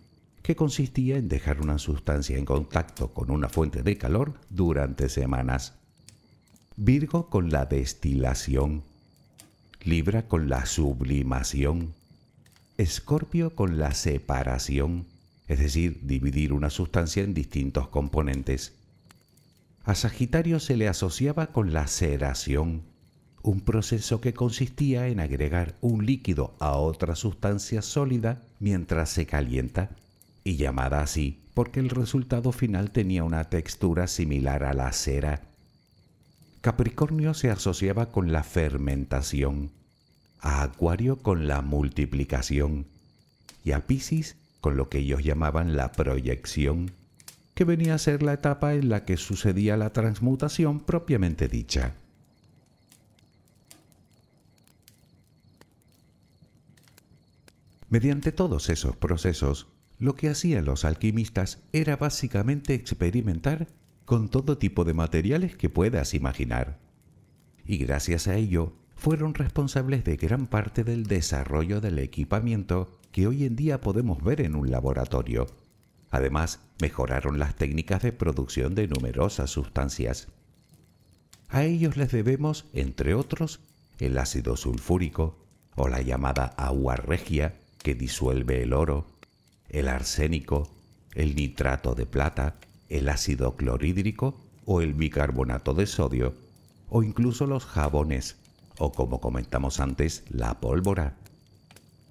que 0.41 0.55
consistía 0.55 1.17
en 1.17 1.27
dejar 1.27 1.61
una 1.61 1.77
sustancia 1.77 2.37
en 2.37 2.45
contacto 2.45 3.13
con 3.13 3.29
una 3.29 3.49
fuente 3.49 3.83
de 3.83 3.97
calor 3.97 4.33
durante 4.49 5.09
semanas. 5.09 5.78
Virgo 6.81 7.29
con 7.29 7.49
la 7.51 7.65
destilación, 7.65 8.83
Libra 9.83 10.29
con 10.29 10.47
la 10.47 10.65
sublimación, 10.65 11.93
Escorpio 12.77 13.53
con 13.53 13.77
la 13.77 13.93
separación, 13.93 15.05
es 15.49 15.59
decir, 15.59 15.99
dividir 16.03 16.53
una 16.53 16.69
sustancia 16.69 17.21
en 17.21 17.33
distintos 17.33 17.89
componentes. 17.89 18.75
A 19.83 19.93
Sagitario 19.93 20.61
se 20.61 20.77
le 20.77 20.87
asociaba 20.87 21.47
con 21.47 21.73
la 21.73 21.85
ceración, 21.85 22.83
un 23.43 23.59
proceso 23.59 24.21
que 24.21 24.33
consistía 24.33 25.09
en 25.09 25.19
agregar 25.19 25.75
un 25.81 26.05
líquido 26.05 26.55
a 26.59 26.77
otra 26.77 27.17
sustancia 27.17 27.81
sólida 27.81 28.41
mientras 28.61 29.09
se 29.09 29.25
calienta, 29.25 29.89
y 30.45 30.55
llamada 30.55 31.01
así 31.01 31.41
porque 31.53 31.81
el 31.81 31.89
resultado 31.89 32.53
final 32.53 32.91
tenía 32.91 33.25
una 33.25 33.49
textura 33.49 34.07
similar 34.07 34.63
a 34.63 34.73
la 34.73 34.93
cera. 34.93 35.41
Capricornio 36.61 37.33
se 37.33 37.49
asociaba 37.49 38.11
con 38.11 38.33
la 38.33 38.43
fermentación, 38.43 39.71
a 40.41 40.61
Acuario 40.61 41.17
con 41.17 41.47
la 41.47 41.61
multiplicación 41.61 42.85
y 43.63 43.71
a 43.71 43.87
Piscis 43.87 44.35
con 44.59 44.75
lo 44.75 44.89
que 44.89 44.99
ellos 44.99 45.23
llamaban 45.23 45.77
la 45.77 45.93
proyección, 45.93 46.91
que 47.53 47.63
venía 47.63 47.95
a 47.95 47.97
ser 47.97 48.23
la 48.23 48.33
etapa 48.33 48.73
en 48.73 48.89
la 48.89 49.05
que 49.05 49.15
sucedía 49.15 49.77
la 49.77 49.93
transmutación 49.93 50.81
propiamente 50.81 51.47
dicha. 51.47 51.93
Mediante 57.89 58.33
todos 58.33 58.69
esos 58.69 58.97
procesos, 58.97 59.67
lo 59.97 60.15
que 60.15 60.29
hacían 60.29 60.65
los 60.65 60.85
alquimistas 60.85 61.59
era 61.71 61.95
básicamente 61.95 62.73
experimentar 62.73 63.67
con 64.09 64.27
todo 64.27 64.57
tipo 64.57 64.85
de 64.85 64.95
materiales 64.95 65.55
que 65.55 65.69
puedas 65.69 66.15
imaginar. 66.15 66.79
Y 67.63 67.77
gracias 67.77 68.27
a 68.27 68.33
ello 68.33 68.73
fueron 68.95 69.35
responsables 69.35 70.03
de 70.03 70.17
gran 70.17 70.47
parte 70.47 70.83
del 70.83 71.05
desarrollo 71.05 71.79
del 71.79 71.99
equipamiento 71.99 72.97
que 73.11 73.27
hoy 73.27 73.45
en 73.45 73.55
día 73.55 73.81
podemos 73.81 74.23
ver 74.23 74.41
en 74.41 74.55
un 74.55 74.71
laboratorio. 74.71 75.45
Además, 76.09 76.59
mejoraron 76.81 77.37
las 77.37 77.55
técnicas 77.55 78.01
de 78.01 78.11
producción 78.11 78.73
de 78.73 78.87
numerosas 78.87 79.51
sustancias. 79.51 80.27
A 81.47 81.63
ellos 81.63 81.95
les 81.95 82.11
debemos, 82.11 82.65
entre 82.73 83.13
otros, 83.13 83.59
el 83.99 84.17
ácido 84.17 84.57
sulfúrico 84.57 85.37
o 85.75 85.87
la 85.87 86.01
llamada 86.01 86.45
agua 86.57 86.95
regia 86.95 87.59
que 87.77 87.93
disuelve 87.93 88.63
el 88.63 88.73
oro, 88.73 89.05
el 89.69 89.87
arsénico, 89.87 90.67
el 91.13 91.35
nitrato 91.35 91.93
de 91.93 92.07
plata, 92.07 92.55
el 92.89 93.09
ácido 93.09 93.55
clorhídrico 93.55 94.39
o 94.65 94.81
el 94.81 94.93
bicarbonato 94.93 95.73
de 95.73 95.87
sodio, 95.87 96.35
o 96.89 97.03
incluso 97.03 97.47
los 97.47 97.65
jabones, 97.65 98.37
o 98.77 98.91
como 98.91 99.21
comentamos 99.21 99.79
antes, 99.79 100.23
la 100.29 100.59
pólvora. 100.59 101.15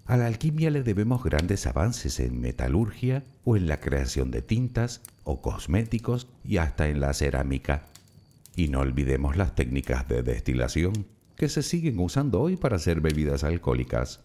A 0.07 0.17
la 0.17 0.27
alquimia 0.27 0.71
le 0.71 0.83
debemos 0.83 1.23
grandes 1.23 1.67
avances 1.67 2.19
en 2.19 2.41
metalurgia 2.41 3.25
o 3.45 3.57
en 3.57 3.69
la 3.69 3.79
creación 3.81 4.31
de 4.31 4.41
tintas 4.41 5.03
o 5.25 5.43
cosméticos 5.43 6.29
y 6.45 6.57
hasta 6.57 6.89
en 6.89 7.01
la 7.01 7.13
cerámica. 7.13 7.85
Y 8.57 8.69
no 8.69 8.81
olvidemos 8.81 9.37
las 9.37 9.55
técnicas 9.55 10.09
de 10.09 10.23
destilación 10.23 11.07
que 11.37 11.49
se 11.49 11.63
siguen 11.63 11.99
usando 12.01 12.41
hoy 12.41 12.57
para 12.57 12.77
hacer 12.77 13.01
bebidas 13.01 13.45
alcohólicas. 13.45 14.21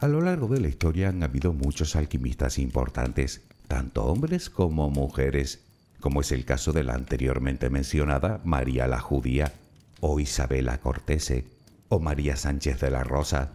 A 0.00 0.06
lo 0.06 0.20
largo 0.20 0.46
de 0.46 0.60
la 0.60 0.68
historia 0.68 1.08
han 1.08 1.24
habido 1.24 1.52
muchos 1.52 1.96
alquimistas 1.96 2.60
importantes, 2.60 3.42
tanto 3.66 4.04
hombres 4.04 4.48
como 4.48 4.90
mujeres, 4.90 5.64
como 5.98 6.20
es 6.20 6.30
el 6.30 6.44
caso 6.44 6.72
de 6.72 6.84
la 6.84 6.94
anteriormente 6.94 7.68
mencionada 7.68 8.40
María 8.44 8.86
la 8.86 9.00
Judía, 9.00 9.52
o 9.98 10.20
Isabela 10.20 10.78
Cortese, 10.78 11.46
o 11.88 11.98
María 11.98 12.36
Sánchez 12.36 12.78
de 12.78 12.92
la 12.92 13.02
Rosa. 13.02 13.50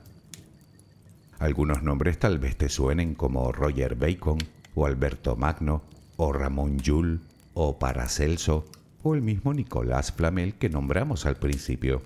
Algunos 1.40 1.82
nombres 1.82 2.20
tal 2.20 2.40
vez 2.40 2.58
te 2.58 2.68
suenen 2.68 3.16
como 3.16 3.54
Roger 3.54 3.96
Bacon, 3.96 4.40
o 4.76 4.86
Alberto 4.86 5.38
Magno, 5.38 5.84
o 6.18 6.34
Ramón 6.34 6.78
Llull, 6.80 7.22
o 7.54 7.80
Paracelso, 7.80 8.66
o 9.02 9.16
el 9.16 9.22
mismo 9.22 9.54
Nicolás 9.54 10.12
Flamel 10.12 10.56
que 10.56 10.68
nombramos 10.68 11.26
al 11.26 11.38
principio. 11.38 12.02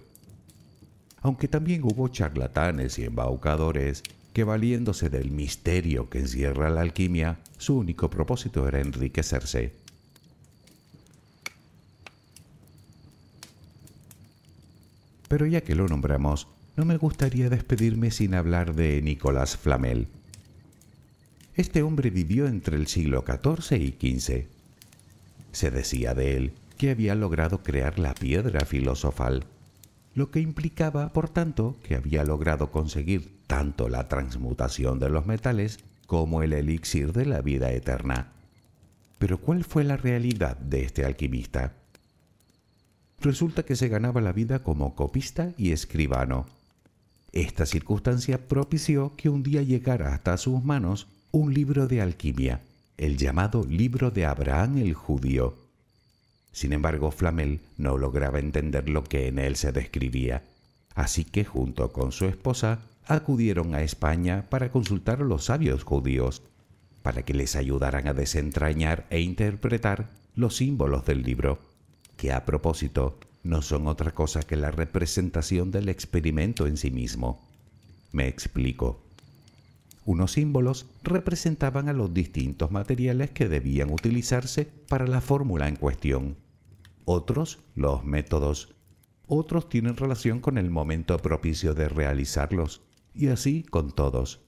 Aunque 1.22 1.48
también 1.48 1.84
hubo 1.84 2.08
charlatanes 2.10 3.00
y 3.00 3.06
embaucadores 3.06 4.04
que 4.38 4.44
valiéndose 4.44 5.10
del 5.10 5.32
misterio 5.32 6.12
que 6.12 6.20
encierra 6.20 6.70
la 6.70 6.82
alquimia, 6.82 7.40
su 7.58 7.76
único 7.76 8.12
propósito 8.12 8.68
era 8.68 8.80
enriquecerse. 8.80 9.74
Pero 15.28 15.48
ya 15.48 15.62
que 15.62 15.74
lo 15.74 15.88
nombramos, 15.88 16.48
no 16.76 16.86
me 16.86 16.98
gustaría 16.98 17.50
despedirme 17.50 18.12
sin 18.12 18.36
hablar 18.36 18.76
de 18.76 19.02
Nicolás 19.02 19.58
Flamel. 19.58 20.08
Este 21.56 21.82
hombre 21.82 22.12
vivió 22.12 22.46
entre 22.46 22.78
el 22.78 22.86
siglo 22.86 23.26
XIV 23.26 23.82
y 23.82 24.20
XV. 24.20 24.46
Se 25.52 25.72
decía 25.72 26.14
de 26.14 26.38
él 26.38 26.52
que 26.78 26.92
había 26.92 27.16
logrado 27.16 27.64
crear 27.64 27.98
la 27.98 28.14
piedra 28.14 28.68
filosofal, 28.68 29.48
lo 30.18 30.32
que 30.32 30.40
implicaba, 30.40 31.14
por 31.14 31.30
tanto, 31.30 31.78
que 31.84 31.94
había 31.94 32.24
logrado 32.24 32.72
conseguir 32.72 33.38
tanto 33.46 33.88
la 33.88 34.08
transmutación 34.08 34.98
de 34.98 35.10
los 35.10 35.28
metales 35.28 35.78
como 36.08 36.42
el 36.42 36.54
elixir 36.54 37.14
de 37.14 37.28
la 37.28 37.42
vida 37.42 37.72
eterna. 37.72 38.32
Pero 39.20 39.38
¿cuál 39.38 39.64
fue 39.64 39.84
la 39.84 39.96
realidad 39.96 40.58
de 40.58 40.82
este 40.82 41.06
alquimista? 41.06 41.74
Resulta 43.22 43.62
que 43.62 43.76
se 43.76 43.90
ganaba 43.90 44.20
la 44.20 44.32
vida 44.32 44.64
como 44.64 44.96
copista 44.96 45.54
y 45.56 45.72
escribano. 45.72 46.48
Esta 47.32 47.68
circunstancia 47.68 48.48
propició 48.48 49.16
que 49.18 49.30
un 49.30 49.44
día 49.44 49.62
llegara 49.62 50.16
hasta 50.16 50.36
sus 50.38 50.64
manos 50.64 51.06
un 51.32 51.54
libro 51.54 51.88
de 51.88 52.02
alquimia, 52.02 52.62
el 52.98 53.18
llamado 53.18 53.64
libro 53.70 54.10
de 54.10 54.26
Abraham 54.26 54.80
el 54.80 54.96
judío. 54.96 55.67
Sin 56.58 56.74
embargo, 56.74 57.12
Flamel 57.12 57.60
no 57.78 58.00
lograba 58.00 58.40
entender 58.40 58.90
lo 58.90 59.04
que 59.04 59.28
en 59.28 59.38
él 59.38 59.58
se 59.58 59.72
describía, 59.72 60.42
así 60.96 61.24
que 61.24 61.46
junto 61.46 61.94
con 61.94 62.12
su 62.12 62.26
esposa 62.26 62.80
acudieron 63.06 63.76
a 63.76 63.84
España 63.84 64.48
para 64.50 64.72
consultar 64.72 65.22
a 65.22 65.24
los 65.24 65.46
sabios 65.46 65.84
judíos, 65.84 66.42
para 67.04 67.22
que 67.22 67.36
les 67.36 67.56
ayudaran 67.56 68.08
a 68.08 68.16
desentrañar 68.16 69.06
e 69.12 69.20
interpretar 69.20 70.10
los 70.34 70.56
símbolos 70.56 71.06
del 71.06 71.22
libro, 71.22 71.60
que 72.16 72.32
a 72.32 72.44
propósito 72.44 73.20
no 73.44 73.62
son 73.62 73.86
otra 73.86 74.16
cosa 74.16 74.42
que 74.42 74.56
la 74.56 74.72
representación 74.72 75.70
del 75.70 75.90
experimento 75.90 76.66
en 76.66 76.78
sí 76.78 76.90
mismo. 76.90 77.48
Me 78.12 78.28
explico. 78.28 79.00
Unos 80.06 80.32
símbolos 80.32 80.88
representaban 81.04 81.88
a 81.88 81.94
los 81.94 82.16
distintos 82.16 82.72
materiales 82.72 83.30
que 83.30 83.48
debían 83.48 83.92
utilizarse 83.92 84.68
para 84.90 85.06
la 85.06 85.22
fórmula 85.22 85.68
en 85.68 85.76
cuestión. 85.76 86.47
Otros, 87.10 87.60
los 87.74 88.04
métodos. 88.04 88.76
Otros 89.28 89.70
tienen 89.70 89.96
relación 89.96 90.42
con 90.42 90.58
el 90.58 90.70
momento 90.70 91.16
propicio 91.20 91.74
de 91.74 91.88
realizarlos 91.88 92.82
y 93.14 93.30
así 93.30 93.64
con 93.64 93.94
todos. 93.94 94.42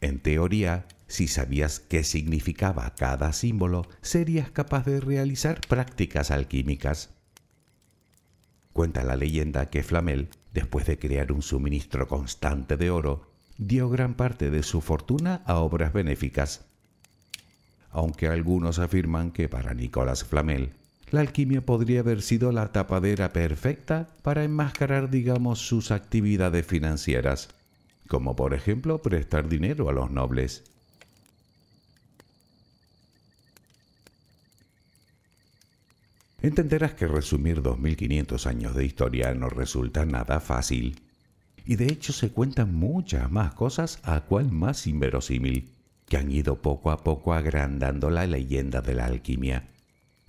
En 0.00 0.20
teoría, 0.20 0.86
si 1.08 1.26
sabías 1.26 1.80
qué 1.80 2.04
significaba 2.04 2.94
cada 2.94 3.32
símbolo, 3.32 3.88
serías 4.02 4.52
capaz 4.52 4.84
de 4.86 5.00
realizar 5.00 5.60
prácticas 5.66 6.30
alquímicas. 6.30 7.10
Cuenta 8.72 9.02
la 9.02 9.16
leyenda 9.16 9.68
que 9.68 9.82
Flamel, 9.82 10.28
después 10.54 10.86
de 10.86 11.00
crear 11.00 11.32
un 11.32 11.42
suministro 11.42 12.06
constante 12.06 12.76
de 12.76 12.90
oro, 12.90 13.32
dio 13.56 13.90
gran 13.90 14.14
parte 14.14 14.50
de 14.50 14.62
su 14.62 14.80
fortuna 14.80 15.42
a 15.44 15.56
obras 15.56 15.92
benéficas. 15.92 16.66
Aunque 17.90 18.28
algunos 18.28 18.78
afirman 18.78 19.32
que 19.32 19.48
para 19.48 19.74
Nicolás 19.74 20.22
Flamel 20.22 20.77
la 21.10 21.20
alquimia 21.20 21.64
podría 21.64 22.00
haber 22.00 22.22
sido 22.22 22.52
la 22.52 22.72
tapadera 22.72 23.32
perfecta 23.32 24.08
para 24.22 24.44
enmascarar, 24.44 25.10
digamos, 25.10 25.60
sus 25.60 25.90
actividades 25.90 26.66
financieras 26.66 27.48
como 28.08 28.34
por 28.34 28.54
ejemplo 28.54 29.00
prestar 29.00 29.48
dinero 29.48 29.88
a 29.88 29.92
los 29.92 30.10
nobles. 30.10 30.64
Entenderás 36.40 36.94
que 36.94 37.06
resumir 37.06 37.62
2500 37.62 38.46
años 38.46 38.74
de 38.74 38.84
historia 38.84 39.34
no 39.34 39.50
resulta 39.50 40.06
nada 40.06 40.40
fácil. 40.40 41.00
Y 41.64 41.76
de 41.76 41.86
hecho 41.86 42.12
se 42.12 42.30
cuentan 42.30 42.74
muchas 42.74 43.30
más 43.30 43.54
cosas 43.54 43.98
a 44.02 44.22
cual 44.22 44.50
más 44.50 44.86
inverosímil, 44.86 45.70
que 46.08 46.16
han 46.16 46.30
ido 46.30 46.62
poco 46.62 46.90
a 46.90 47.04
poco 47.04 47.34
agrandando 47.34 48.08
la 48.08 48.26
leyenda 48.26 48.80
de 48.80 48.94
la 48.94 49.04
alquimia. 49.06 49.68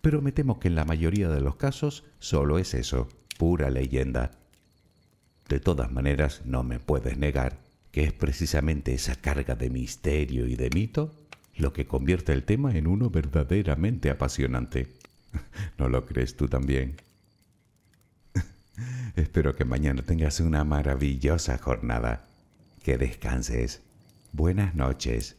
Pero 0.02 0.22
me 0.22 0.32
temo 0.32 0.60
que 0.60 0.70
en 0.70 0.76
la 0.76 0.86
mayoría 0.86 1.30
de 1.30 1.42
los 1.42 1.56
casos 1.56 2.06
solo 2.20 2.58
es 2.58 2.74
eso, 2.74 3.10
pura 3.38 3.70
leyenda. 3.70 4.32
De 5.48 5.60
todas 5.60 5.92
maneras, 5.92 6.42
no 6.46 6.64
me 6.64 6.80
puedes 6.80 7.18
negar 7.18 7.58
que 7.92 8.04
es 8.04 8.14
precisamente 8.14 8.94
esa 8.94 9.16
carga 9.16 9.56
de 9.56 9.70
misterio 9.70 10.46
y 10.48 10.56
de 10.56 10.70
mito 10.70 11.16
lo 11.56 11.74
que 11.74 11.88
convierte 11.88 12.34
el 12.34 12.44
tema 12.44 12.78
en 12.78 12.88
uno 12.88 13.10
verdaderamente 13.10 14.10
apasionante. 14.10 14.88
¿No 15.78 15.90
lo 15.90 16.06
crees 16.06 16.38
tú 16.38 16.48
también? 16.48 16.96
Espero 19.16 19.56
que 19.56 19.66
mañana 19.66 20.02
tengas 20.04 20.40
una 20.40 20.64
maravillosa 20.64 21.58
jornada. 21.58 22.26
Que 22.84 22.98
descanses. 22.98 23.82
Buenas 24.32 24.74
noches. 24.74 25.39